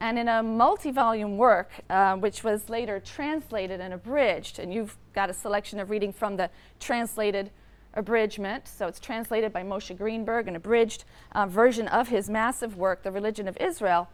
[0.00, 4.96] And in a multi volume work, uh, which was later translated and abridged, and you've
[5.12, 6.48] got a selection of reading from the
[6.78, 7.50] translated
[7.94, 13.02] abridgment, so it's translated by Moshe Greenberg, an abridged uh, version of his massive work,
[13.02, 14.08] The Religion of Israel.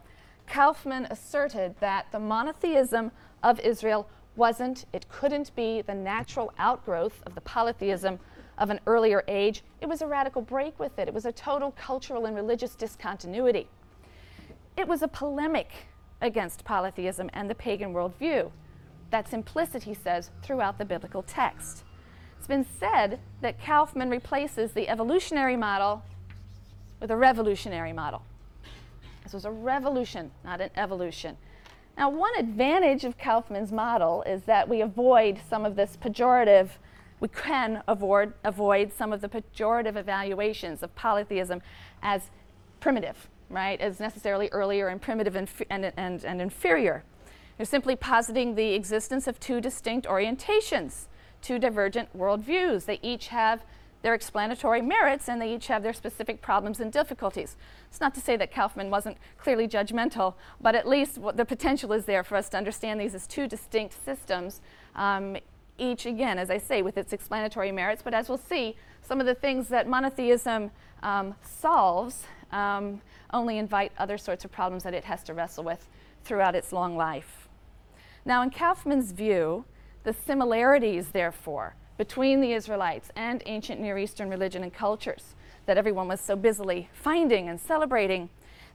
[0.45, 3.11] Kaufmann asserted that the monotheism
[3.43, 8.19] of Israel wasn't, it couldn't be the natural outgrowth of the polytheism
[8.57, 9.63] of an earlier age.
[9.81, 13.67] It was a radical break with it, it was a total cultural and religious discontinuity.
[14.77, 15.71] It was a polemic
[16.21, 18.51] against polytheism and the pagan worldview.
[19.09, 21.83] That's implicit, he says, throughout the biblical text.
[22.37, 26.03] It's been said that Kaufmann replaces the evolutionary model
[26.99, 28.23] with a revolutionary model.
[29.23, 31.37] This was a revolution, not an evolution.
[31.97, 36.69] Now, one advantage of Kaufmann's model is that we avoid some of this pejorative,
[37.19, 41.63] we can avoid, avoid some of the pejorative evaluations of polytheism
[42.03, 42.29] as
[42.79, 47.03] primitive, right, as necessarily earlier and primitive and, and, and, and inferior.
[47.57, 51.07] They're simply positing the existence of two distinct orientations,
[51.41, 52.85] two divergent worldviews.
[52.85, 53.63] They each have
[54.03, 57.57] their explanatory merits and they each have their specific problems and difficulties.
[57.89, 62.05] It's not to say that Kaufmann wasn't clearly judgmental, but at least the potential is
[62.05, 64.61] there for us to understand these as two distinct systems,
[64.95, 65.37] um,
[65.79, 68.01] each, again, as I say, with its explanatory merits.
[68.01, 70.71] But as we'll see, some of the things that monotheism
[71.03, 73.01] um, solves um,
[73.33, 75.87] only invite other sorts of problems that it has to wrestle with
[76.23, 77.47] throughout its long life.
[78.25, 79.65] Now, in Kaufmann's view,
[80.03, 85.35] the similarities, therefore, between the Israelites and ancient Near Eastern religion and cultures
[85.65, 88.29] that everyone was so busily finding and celebrating,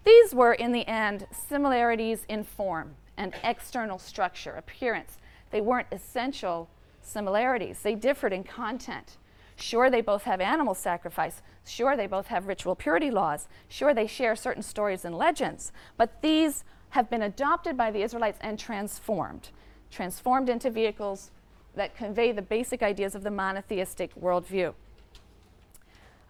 [0.04, 5.18] these were, in the end, similarities in form and external structure, appearance.
[5.50, 6.68] They weren't essential
[7.02, 9.16] similarities, they differed in content.
[9.56, 11.42] Sure, they both have animal sacrifice.
[11.66, 13.48] Sure, they both have ritual purity laws.
[13.68, 15.72] Sure, they share certain stories and legends.
[15.96, 19.50] But these have been adopted by the Israelites and transformed,
[19.90, 21.30] transformed into vehicles
[21.74, 24.74] that convey the basic ideas of the monotheistic worldview.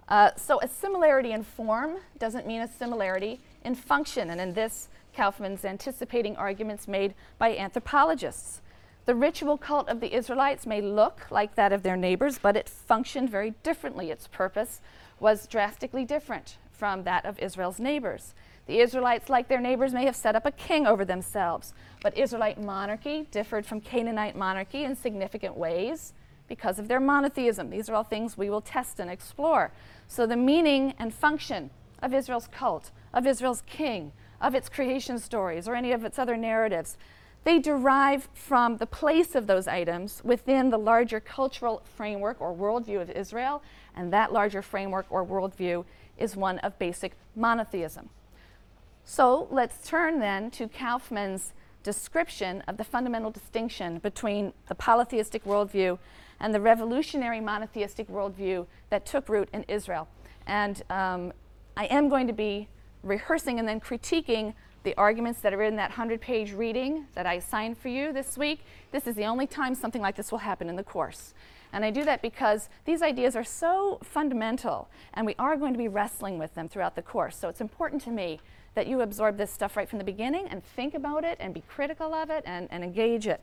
[0.09, 4.89] Uh, so, a similarity in form doesn't mean a similarity in function, and in this,
[5.15, 8.62] Kaufmann's anticipating arguments made by anthropologists.
[9.05, 12.69] The ritual cult of the Israelites may look like that of their neighbors, but it
[12.69, 14.11] functioned very differently.
[14.11, 14.81] Its purpose
[15.19, 18.35] was drastically different from that of Israel's neighbors.
[18.67, 22.63] The Israelites, like their neighbors, may have set up a king over themselves, but Israelite
[22.63, 26.13] monarchy differed from Canaanite monarchy in significant ways
[26.47, 27.71] because of their monotheism.
[27.71, 29.73] These are all things we will test and explore.
[30.07, 35.67] So, the meaning and function of Israel's cult, of Israel's king, of its creation stories,
[35.67, 36.97] or any of its other narratives,
[37.45, 43.01] they derive from the place of those items within the larger cultural framework or worldview
[43.01, 43.63] of Israel,
[43.97, 45.85] and that larger framework or worldview
[46.17, 48.09] is one of basic monotheism.
[49.05, 55.99] So let's turn then to Kaufmann's description of the fundamental distinction between the polytheistic worldview
[56.39, 60.09] and the revolutionary monotheistic worldview that took root in Israel.
[60.47, 61.33] And um,
[61.77, 62.69] I am going to be
[63.03, 67.35] rehearsing and then critiquing the arguments that are in that 100 page reading that I
[67.35, 70.69] assigned for you this week, this is the only time something like this will happen
[70.69, 71.35] in the course.
[71.73, 75.79] And I do that because these ideas are so fundamental and we are going to
[75.79, 77.37] be wrestling with them throughout the course.
[77.37, 78.41] So it's important to me
[78.75, 81.63] that you absorb this stuff right from the beginning and think about it and be
[81.69, 83.41] critical of it and, and engage it.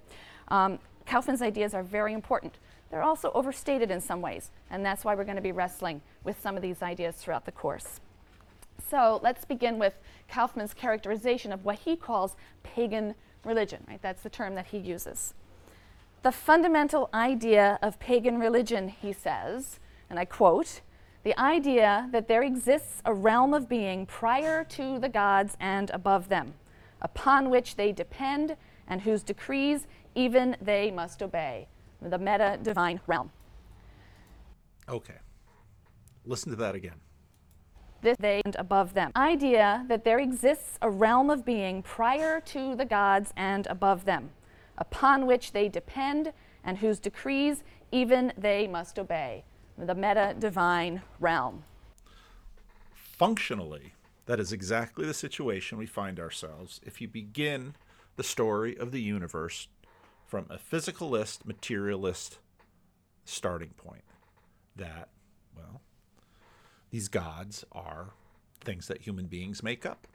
[0.49, 2.59] Um, Kaufmann's ideas are very important.
[2.91, 6.41] They're also overstated in some ways, and that's why we're going to be wrestling with
[6.41, 7.99] some of these ideas throughout the course.
[8.87, 9.95] So let's begin with
[10.27, 14.01] Kaufmann's characterization of what he calls pagan religion, right?
[14.01, 15.33] That's the term that he uses.
[16.21, 20.81] The fundamental idea of pagan religion, he says, and I quote,
[21.23, 26.29] the idea that there exists a realm of being prior to the gods and above
[26.29, 26.53] them,
[27.01, 28.55] upon which they depend
[28.87, 31.67] and whose decrees even they must obey.
[32.01, 33.31] The meta divine realm.
[34.87, 35.17] Okay.
[36.25, 36.99] Listen to that again
[38.01, 39.11] this they and above them.
[39.15, 44.31] Idea that there exists a realm of being prior to the gods and above them,
[44.77, 46.33] upon which they depend
[46.63, 49.43] and whose decrees even they must obey.
[49.77, 51.63] The meta divine realm.
[52.93, 53.93] Functionally,
[54.25, 57.75] that is exactly the situation we find ourselves if you begin
[58.15, 59.67] the story of the universe
[60.27, 62.37] from a physicalist, materialist
[63.25, 64.03] starting point.
[64.75, 65.09] That,
[65.55, 65.81] well,
[66.91, 68.13] these gods are
[68.61, 70.07] things that human beings make up.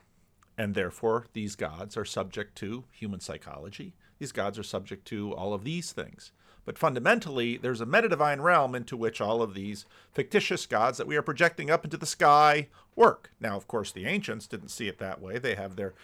[0.57, 3.95] And therefore, these gods are subject to human psychology.
[4.19, 6.31] These gods are subject to all of these things.
[6.65, 11.17] But fundamentally, there's a metadivine realm into which all of these fictitious gods that we
[11.17, 13.33] are projecting up into the sky work.
[13.41, 15.39] Now, of course, the ancients didn't see it that way.
[15.39, 15.95] They have their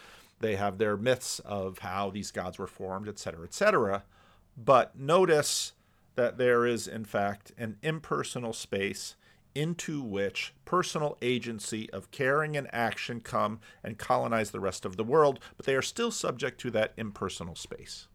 [0.40, 4.04] they have their myths of how these gods were formed, etc., etc.
[4.56, 5.74] But notice
[6.14, 9.16] that there is, in fact, an impersonal space
[9.54, 15.04] into which personal agency of caring and action come and colonize the rest of the
[15.04, 18.06] world, but they are still subject to that impersonal space.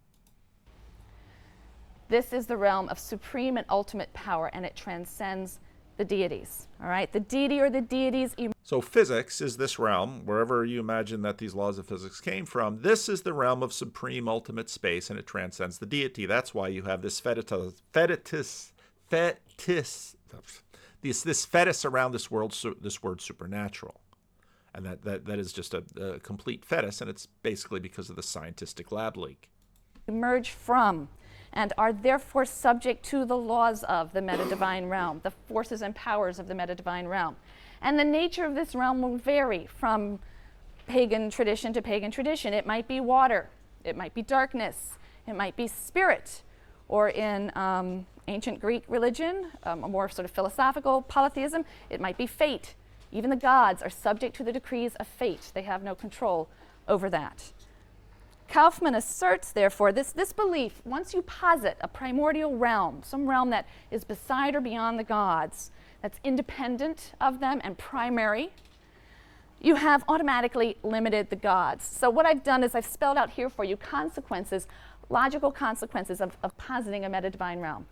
[2.07, 5.59] This is the realm of supreme and ultimate power, and it transcends
[5.97, 6.67] the deities.
[6.81, 7.11] All right?
[7.11, 8.36] The deity or the deities.
[8.63, 12.81] So, physics is this realm, wherever you imagine that these laws of physics came from.
[12.81, 16.25] This is the realm of supreme ultimate space, and it transcends the deity.
[16.25, 18.71] That's why you have this fetitus, fetitus,
[19.11, 20.15] fetis,
[21.05, 24.01] this this fetus around this world this word supernatural.
[24.73, 28.17] And that, that, that is just a, a complete fetus and it's basically because of
[28.17, 29.49] the scientific lab leak.
[30.07, 31.07] Emerge from
[31.53, 36.39] and are therefore subject to the laws of the meta-divine realm the forces and powers
[36.39, 37.35] of the meta-divine realm.
[37.81, 40.19] And the nature of this realm will vary from
[40.87, 42.53] pagan tradition to pagan tradition.
[42.53, 43.49] It might be water
[43.83, 44.97] it might be darkness
[45.27, 46.41] it might be spirit
[46.87, 52.17] or in um, ancient Greek religion, um, a more sort of philosophical polytheism, it might
[52.17, 52.76] be fate.
[53.11, 56.49] Even the gods are subject to the decrees of fate, they have no control
[56.88, 57.51] over that.
[58.47, 63.67] Kaufmann asserts, therefore, this, this belief once you posit a primordial realm, some realm that
[63.89, 65.71] is beside or beyond the gods,
[66.01, 68.51] that's independent of them and primary,
[69.59, 71.84] you have automatically limited the gods.
[71.84, 74.67] So, what I've done is I've spelled out here for you consequences,
[75.09, 77.88] logical consequences of, of positing a meta divine realm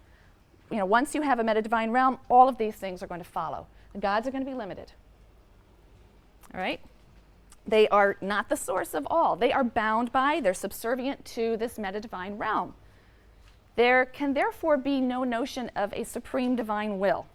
[0.71, 3.29] you know, once you have a meta-divine realm, all of these things are going to
[3.29, 3.67] follow.
[3.93, 4.91] The gods are going to be limited.
[6.53, 6.79] All right?
[7.67, 9.35] They are not the source of all.
[9.35, 12.73] They are bound by, they're subservient to this meta-divine realm.
[13.75, 17.25] There can therefore be no notion of a supreme divine will,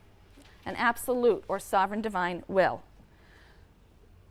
[0.66, 2.82] an absolute or sovereign divine will.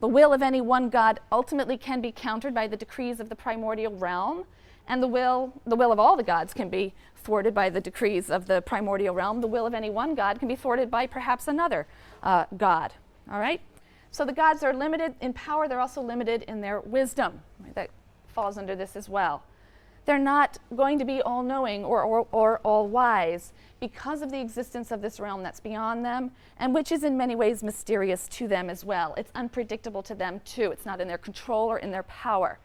[0.00, 3.34] The will of any one God ultimately can be countered by the decrees of the
[3.34, 4.44] primordial realm,
[4.86, 8.30] and the will, the will of all the gods can be thwarted by the decrees
[8.30, 9.40] of the primordial realm.
[9.40, 11.86] The will of any one god can be thwarted by perhaps another
[12.22, 12.92] uh, god.
[13.30, 13.60] All right?
[14.10, 17.40] So the gods are limited in power, they're also limited in their wisdom.
[17.62, 17.74] Right?
[17.74, 17.90] That
[18.28, 19.42] falls under this as well.
[20.06, 24.40] They're not going to be all knowing or, or, or all wise because of the
[24.40, 28.48] existence of this realm that's beyond them and which is in many ways mysterious to
[28.48, 29.12] them as well.
[29.18, 30.70] It's unpredictable to them too.
[30.70, 32.58] It's not in their control or in their power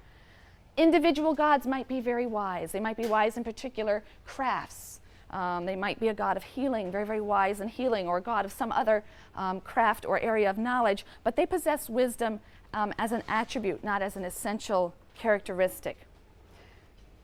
[0.77, 2.71] individual gods might be very wise.
[2.71, 4.99] They might be wise in particular crafts.
[5.29, 8.21] Um, they might be a god of healing, very, very wise in healing, or a
[8.21, 9.03] god of some other
[9.35, 12.39] um, craft or area of knowledge, but they possess wisdom
[12.73, 15.97] um, as an attribute, not as an essential characteristic.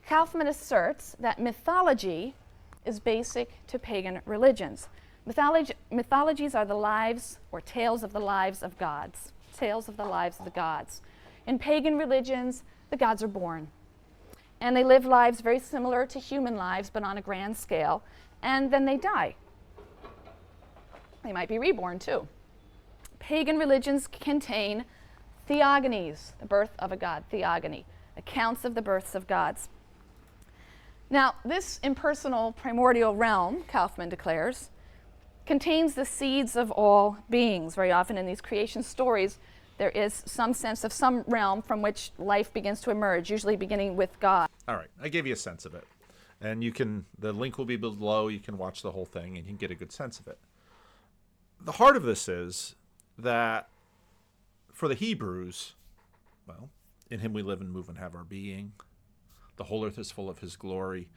[0.07, 2.33] Kaufmann asserts that mythology
[2.83, 4.89] is basic to pagan religions.
[5.25, 10.39] Mythologies are the lives or tales of the lives of gods, tales of the lives
[10.39, 11.03] of the gods.
[11.45, 13.69] In pagan religions, the gods are born.
[14.61, 18.03] And they live lives very similar to human lives, but on a grand scale.
[18.41, 19.35] And then they die.
[21.23, 22.27] They might be reborn too.
[23.19, 24.85] Pagan religions contain
[25.49, 27.83] Theogonies, the birth of a god, theogony,
[28.15, 29.67] accounts of the births of gods.
[31.09, 34.69] Now, this impersonal primordial realm, Kaufmann declares,
[35.47, 37.73] contains the seeds of all beings.
[37.73, 39.39] Very often in these creation stories,
[39.79, 43.95] there is some sense of some realm from which life begins to emerge, usually beginning
[43.95, 44.49] with God.
[44.67, 45.85] All right, I gave you a sense of it.
[46.41, 48.27] And you can, the link will be below.
[48.27, 50.37] You can watch the whole thing and you can get a good sense of it.
[51.61, 52.75] The heart of this is
[53.17, 53.69] that
[54.71, 55.73] for the Hebrews,
[56.45, 56.69] well,
[57.09, 58.73] in him we live and move and have our being.
[59.55, 61.09] The whole earth is full of his glory.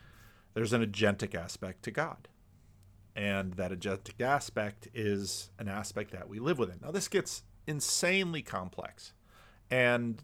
[0.55, 2.29] There's an agentic aspect to God.
[3.15, 6.79] And that agentic aspect is an aspect that we live within.
[6.83, 9.13] Now, this gets insanely complex.
[9.71, 10.23] And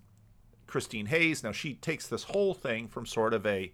[0.67, 3.73] Christine Hayes, now she takes this whole thing from sort of a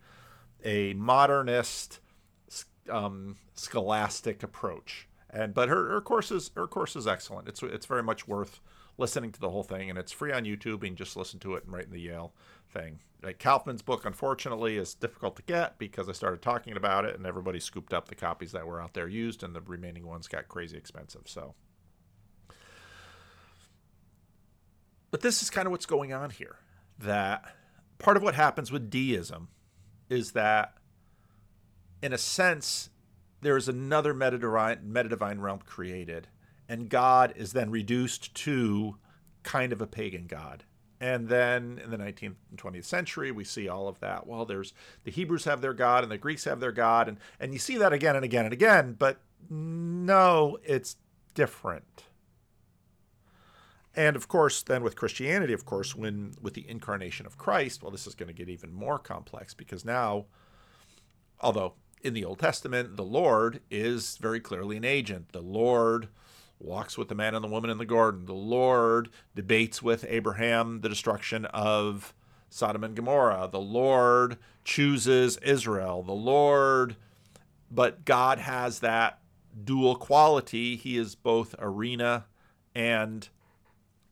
[0.64, 2.00] a modernist
[2.90, 5.08] um, scholastic approach.
[5.30, 7.48] And but her, her course is her course is excellent.
[7.48, 8.60] It's it's very much worth
[8.96, 10.86] listening to the whole thing, and it's free on YouTube.
[10.86, 12.32] And just listen to it and right in the Yale
[12.70, 13.00] thing.
[13.22, 17.26] Like Kaufmann's book, unfortunately, is difficult to get because I started talking about it, and
[17.26, 20.46] everybody scooped up the copies that were out there used, and the remaining ones got
[20.48, 21.22] crazy expensive.
[21.24, 21.54] So,
[25.14, 26.56] but this is kind of what's going on here.
[26.98, 27.44] That
[28.00, 29.46] part of what happens with deism
[30.08, 30.74] is that,
[32.02, 32.90] in a sense,
[33.40, 36.26] there is another metadivine, realm created,
[36.68, 38.96] and God is then reduced to
[39.44, 40.64] kind of a pagan god.
[41.00, 44.26] And then in the 19th and 20th century, we see all of that.
[44.26, 44.72] Well, there's
[45.04, 47.76] the Hebrews have their God and the Greeks have their God, and, and you see
[47.76, 50.96] that again and again and again, but no, it's
[51.34, 52.02] different.
[53.96, 57.92] And of course, then with Christianity, of course, when with the incarnation of Christ, well,
[57.92, 60.26] this is going to get even more complex because now,
[61.40, 65.32] although in the Old Testament, the Lord is very clearly an agent.
[65.32, 66.08] The Lord
[66.58, 68.26] walks with the man and the woman in the garden.
[68.26, 72.14] The Lord debates with Abraham the destruction of
[72.50, 73.48] Sodom and Gomorrah.
[73.50, 76.02] The Lord chooses Israel.
[76.02, 76.96] The Lord,
[77.70, 79.20] but God has that
[79.64, 80.76] dual quality.
[80.76, 82.26] He is both arena
[82.74, 83.28] and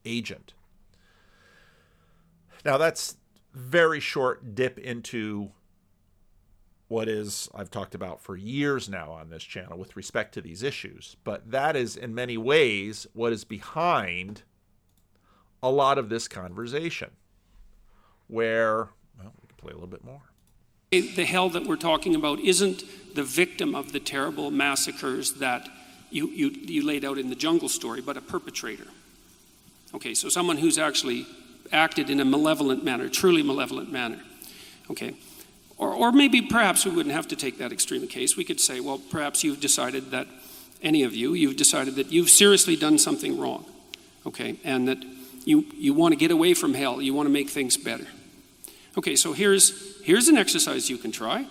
[0.05, 0.55] agent.
[2.64, 3.16] Now, that's
[3.53, 5.50] very short dip into
[6.88, 10.62] what is I've talked about for years now on this channel with respect to these
[10.62, 14.42] issues, but that is in many ways what is behind
[15.62, 17.11] a lot of this conversation
[18.28, 20.20] where well, we can play a little bit more.
[20.90, 22.84] The hell that we're talking about isn't
[23.14, 25.68] the victim of the terrible massacres that
[26.11, 28.88] you, you, you laid out in the jungle story, but a perpetrator.
[29.95, 31.26] Okay, so someone who's actually
[31.70, 34.20] acted in a malevolent manner, truly malevolent manner.
[34.90, 35.14] Okay,
[35.76, 38.36] or, or maybe perhaps we wouldn't have to take that extreme case.
[38.36, 40.26] We could say, well, perhaps you've decided that,
[40.82, 43.64] any of you, you've decided that you've seriously done something wrong,
[44.26, 44.99] okay, and that
[45.45, 48.07] you, you want to get away from hell, you want to make things better.
[48.99, 51.47] Okay, so here's, here's an exercise you can try.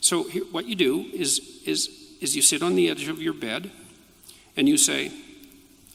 [0.00, 1.88] So here, what you do is, is,
[2.20, 3.70] is you sit on the edge of your bed
[4.56, 5.12] and you say,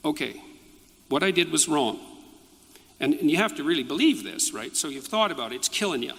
[0.06, 0.42] okay,
[1.10, 2.00] what I did was wrong.
[3.00, 4.76] And, and you have to really believe this, right?
[4.76, 6.14] So you've thought about it, it's killing you.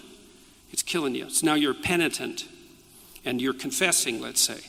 [0.73, 1.31] It's killing you.
[1.31, 2.47] So now you're penitent
[3.25, 4.61] and you're confessing, let's say.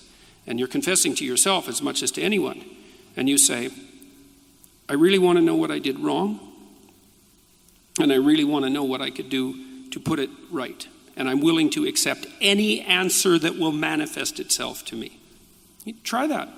[0.48, 2.66] And you're confessing to yourself as much as to anyone.
[3.16, 3.70] And you say,
[4.90, 6.40] I really want to know what I did wrong.
[8.00, 10.88] And I really want to know what I could do to put it right.
[11.16, 15.20] And I'm willing to accept any answer that will manifest itself to me.
[16.04, 16.50] Try that.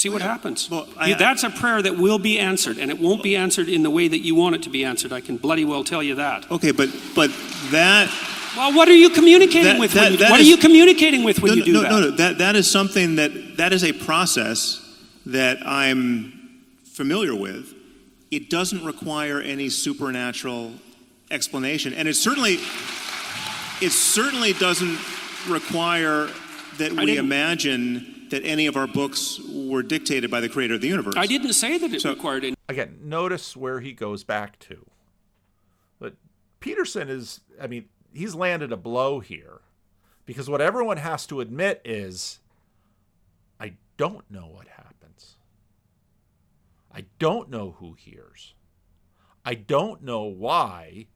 [0.00, 0.70] See what happens.
[0.70, 3.82] Well, I, that's a prayer that will be answered, and it won't be answered in
[3.82, 5.12] the way that you want it to be answered.
[5.12, 6.50] I can bloody well tell you that.
[6.50, 7.30] Okay, but but
[7.70, 8.08] that
[8.56, 9.92] well, what are you communicating that, with?
[9.92, 11.90] That, you, that what is, are you communicating with when no, you do no, that?
[11.90, 14.80] No, no, that that is something that that is a process
[15.26, 17.74] that I'm familiar with.
[18.30, 20.72] It doesn't require any supernatural
[21.30, 22.54] explanation, and it certainly
[23.82, 24.98] it certainly doesn't
[25.46, 26.30] require
[26.78, 30.88] that we imagine that any of our books were dictated by the creator of the
[30.88, 31.14] universe.
[31.16, 32.56] I didn't say that it so, required any.
[32.68, 34.86] Again, notice where he goes back to.
[35.98, 36.14] But
[36.60, 39.60] Peterson is, I mean, he's landed a blow here
[40.26, 42.38] because what everyone has to admit is
[43.58, 45.36] I don't know what happens.
[46.92, 48.54] I don't know who hears.
[49.44, 51.06] I don't know why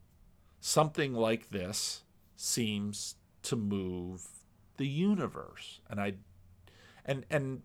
[0.60, 2.02] something like this
[2.36, 4.26] seems to move
[4.76, 5.80] the universe.
[5.88, 6.14] And I
[7.04, 7.62] and and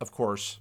[0.00, 0.60] of course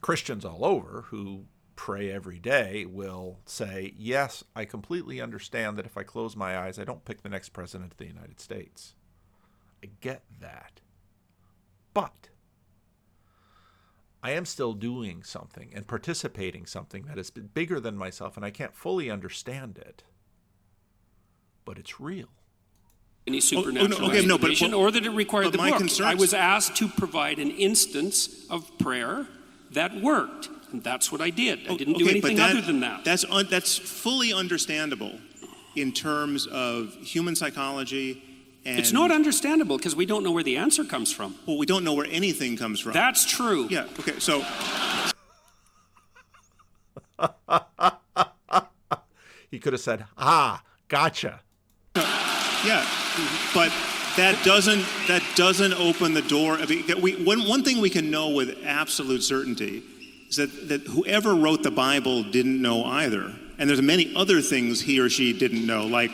[0.00, 1.46] Christians all over who
[1.78, 6.78] pray every day will say, Yes, I completely understand that if I close my eyes,
[6.78, 8.94] I don't pick the next president of the United States.
[9.82, 10.80] I get that.
[11.94, 12.30] But
[14.22, 18.50] I am still doing something and participating something that is bigger than myself, and I
[18.50, 20.02] can't fully understand it,
[21.64, 22.28] but it's real.
[23.28, 25.80] Any supernatural Oh, okay, no, but- explanation, but- or that it required the my book.
[25.80, 29.26] concerns- I was asked to provide an instance of prayer
[29.72, 31.68] that worked, and that's what I did.
[31.68, 33.04] I didn't do Okay, but anything that- other than that.
[33.04, 35.20] That's un, that's fully understandable
[35.76, 38.22] in terms of human psychology
[38.64, 41.34] and It's not understandable because we don't know where the answer comes from.
[41.46, 42.92] well, we don't know where anything comes from.
[42.92, 43.66] That's true.
[43.70, 43.84] yeah.
[44.00, 44.14] Okay.
[44.18, 44.42] So
[49.50, 51.40] He could have said, "Ah, gotcha."
[52.66, 52.86] Yeah,
[53.54, 53.72] but
[54.16, 56.54] that doesn't that doesn't open the door.
[56.54, 59.82] I mean, that we one one thing we can know with absolute certainty
[60.28, 64.80] is that that whoever wrote the Bible didn't know either, and there's many other things
[64.80, 66.10] he or she didn't know, like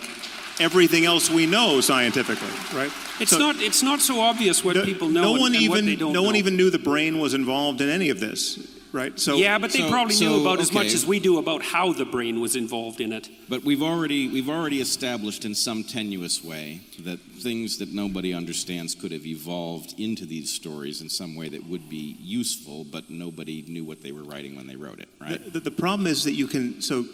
[0.60, 2.46] everything else we know scientifically,
[2.78, 2.92] right?
[3.20, 3.60] It's So- not.
[3.60, 5.22] It's not so obvious what no, people know.
[5.22, 6.38] no and- one and even what they don't no one know.
[6.38, 8.58] even knew the brain was involved in any of this,
[8.94, 9.18] right?
[9.18, 11.62] So Yeah, but they So- probably so, knew about as much as we do about
[11.62, 13.28] how the brain was involved in it.
[13.48, 18.94] But we've already we've already established in some tenuous way that things that nobody understands
[18.94, 23.62] could have evolved into these stories in some way that would be useful, but nobody
[23.66, 25.44] knew what they were writing when they wrote it, right?
[25.44, 27.04] The, the, the problem is that you can, so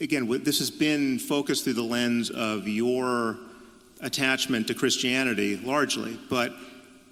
[0.00, 3.38] again, this has been focused through the lens of your
[4.00, 6.52] attachment to Christianity largely, but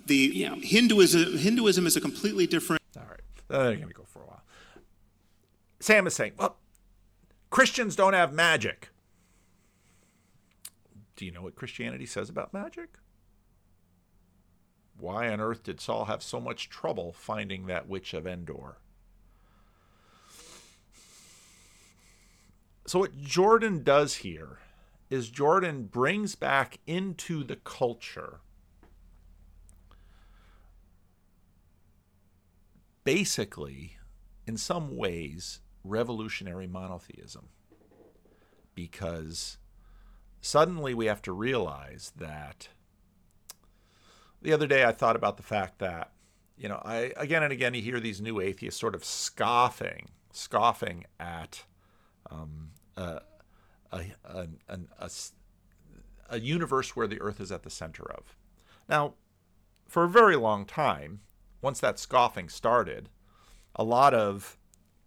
[0.07, 0.55] the Yeah.
[0.57, 2.83] Hinduism, Hinduism is a completely different.
[3.49, 4.43] Right, they're going to go for a while.
[5.81, 6.57] Sam is saying, "Well,
[7.51, 8.91] Christians don't have magic."
[11.17, 12.99] Do you know what Christianity says about magic?
[14.99, 18.79] Why on earth did Saul have so much trouble finding that witch of Endor?
[22.87, 24.59] So, what Jordan does here
[25.11, 28.41] is Jordan brings back into the culture
[33.05, 33.97] basically,
[34.47, 37.49] in some ways, revolutionary monotheism.
[38.75, 39.59] Because
[40.41, 42.69] suddenly we have to realize that
[44.43, 46.13] the other day I thought about the fact that,
[46.57, 51.05] you know, I again and again you hear these new atheists sort of scoffing, scoffing
[51.21, 51.65] at
[52.31, 53.21] um, a,
[53.93, 54.49] a, a,
[54.99, 55.11] a
[56.31, 58.37] a universe where the earth is at the center of.
[58.89, 59.15] Now,
[59.87, 61.21] for a very long time,
[61.65, 63.09] once that scoffing started,
[63.75, 64.59] a lot of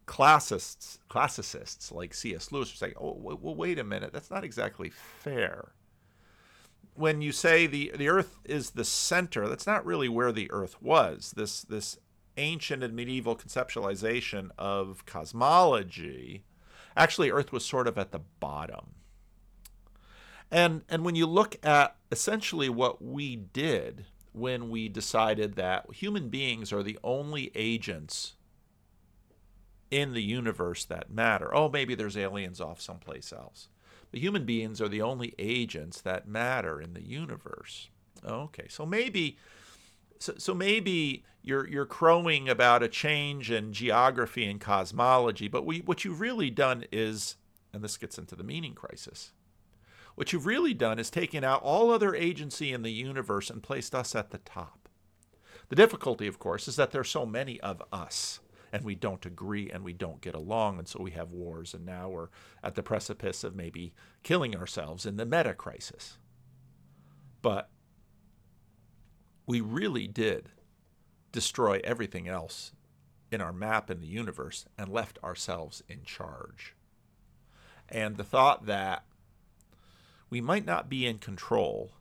[0.07, 2.51] classists, classicists like C.S.
[2.51, 5.73] Lewis were saying, "Oh, well, wait a minute, that's not exactly fair."
[6.95, 10.81] When you say the the Earth is the center, that's not really where the Earth
[10.81, 11.33] was.
[11.37, 11.97] This this
[12.37, 16.43] ancient and medieval conceptualization of cosmology,
[16.95, 18.95] actually, Earth was sort of at the bottom.
[20.49, 24.05] And and when you look at essentially what we did
[24.37, 28.33] when we decided that human beings are the only agents
[29.89, 31.53] in the universe that matter.
[31.55, 33.69] Oh, maybe there's aliens off someplace else.
[34.11, 37.89] But human beings are the only agents that matter in the universe.
[38.25, 39.37] Okay, so maybe
[40.19, 45.79] so, so maybe you're you're crowing about a change in geography and cosmology, but we,
[45.79, 47.35] what you've really done is,
[47.73, 49.31] and this gets into the meaning crisis.
[50.17, 53.93] What you've really done is taken out all other agency in the universe and placed
[53.93, 54.89] us at the top.
[55.69, 58.39] The difficulty, of course, is that there are so many of us,
[58.71, 61.85] and we don't agree and we don't get along, and so we have wars, and
[61.85, 62.29] now we're
[62.63, 66.17] at the precipice of maybe killing ourselves in the meta crisis.
[67.43, 67.69] But
[69.45, 70.49] we really did
[71.31, 72.71] destroy everything else
[73.31, 76.73] in our map in the universe and left ourselves in charge.
[77.87, 79.03] And the thought that
[80.29, 81.91] we might not be in control,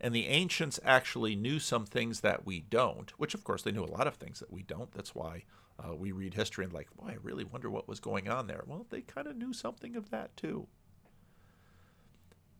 [0.00, 3.84] and the ancients actually knew some things that we don't, which of course they knew
[3.84, 4.92] a lot of things that we don't.
[4.92, 5.44] That's why
[5.78, 8.64] uh, we read history and like, boy, I really wonder what was going on there.
[8.66, 10.66] Well, they kind of knew something of that too.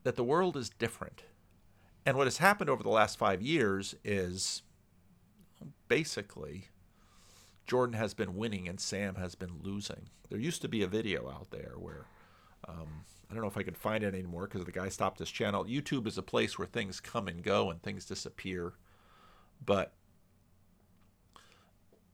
[0.05, 1.25] That the world is different.
[2.05, 4.63] And what has happened over the last five years is
[5.89, 6.69] basically
[7.67, 10.09] Jordan has been winning and Sam has been losing.
[10.29, 12.07] There used to be a video out there where
[12.69, 15.31] um, I don't know if I can find it anymore because the guy stopped his
[15.31, 15.65] channel.
[15.65, 18.75] YouTube is a place where things come and go and things disappear.
[19.65, 19.95] But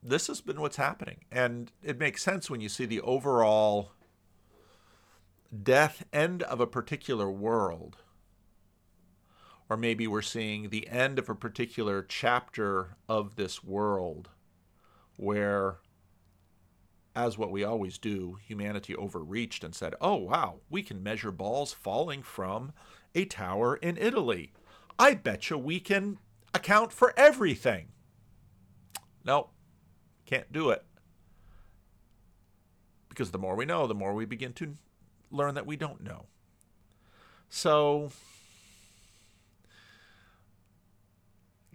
[0.01, 1.25] this has been what's happening.
[1.31, 3.91] And it makes sense when you see the overall
[5.61, 7.97] death end of a particular world.
[9.69, 14.29] Or maybe we're seeing the end of a particular chapter of this world
[15.15, 15.77] where
[17.15, 21.71] as what we always do, humanity overreached and said, oh, wow, we can measure balls
[21.71, 22.71] falling from
[23.13, 24.51] a tower in Italy.
[24.97, 26.17] I betcha we can
[26.53, 27.89] account for everything.
[29.25, 29.49] No,
[30.25, 30.83] Can't do it.
[33.09, 34.73] Because the more we know, the more we begin to
[35.29, 36.25] learn that we don't know.
[37.49, 38.11] So,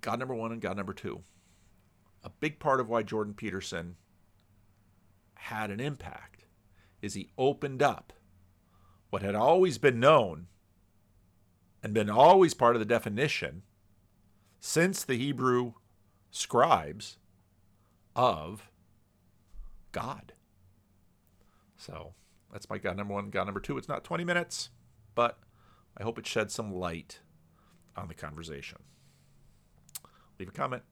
[0.01, 1.21] God number one and God number two.
[2.25, 3.97] A big part of why Jordan Peterson
[5.39, 6.45] had an impact
[7.01, 8.13] is he opened up
[9.11, 10.47] what had always been known
[11.83, 13.63] and been always part of the definition
[14.61, 15.75] since the Hebrew
[16.31, 17.19] scribes
[18.15, 18.71] of
[19.93, 20.33] God.
[21.77, 22.15] So
[22.53, 23.31] that's my God number one.
[23.31, 23.79] God number two.
[23.79, 24.71] It's not 20 minutes,
[25.15, 25.39] but
[25.97, 27.21] I hope it sheds some light
[27.97, 28.79] on the conversation.
[30.39, 30.83] Leave a comment.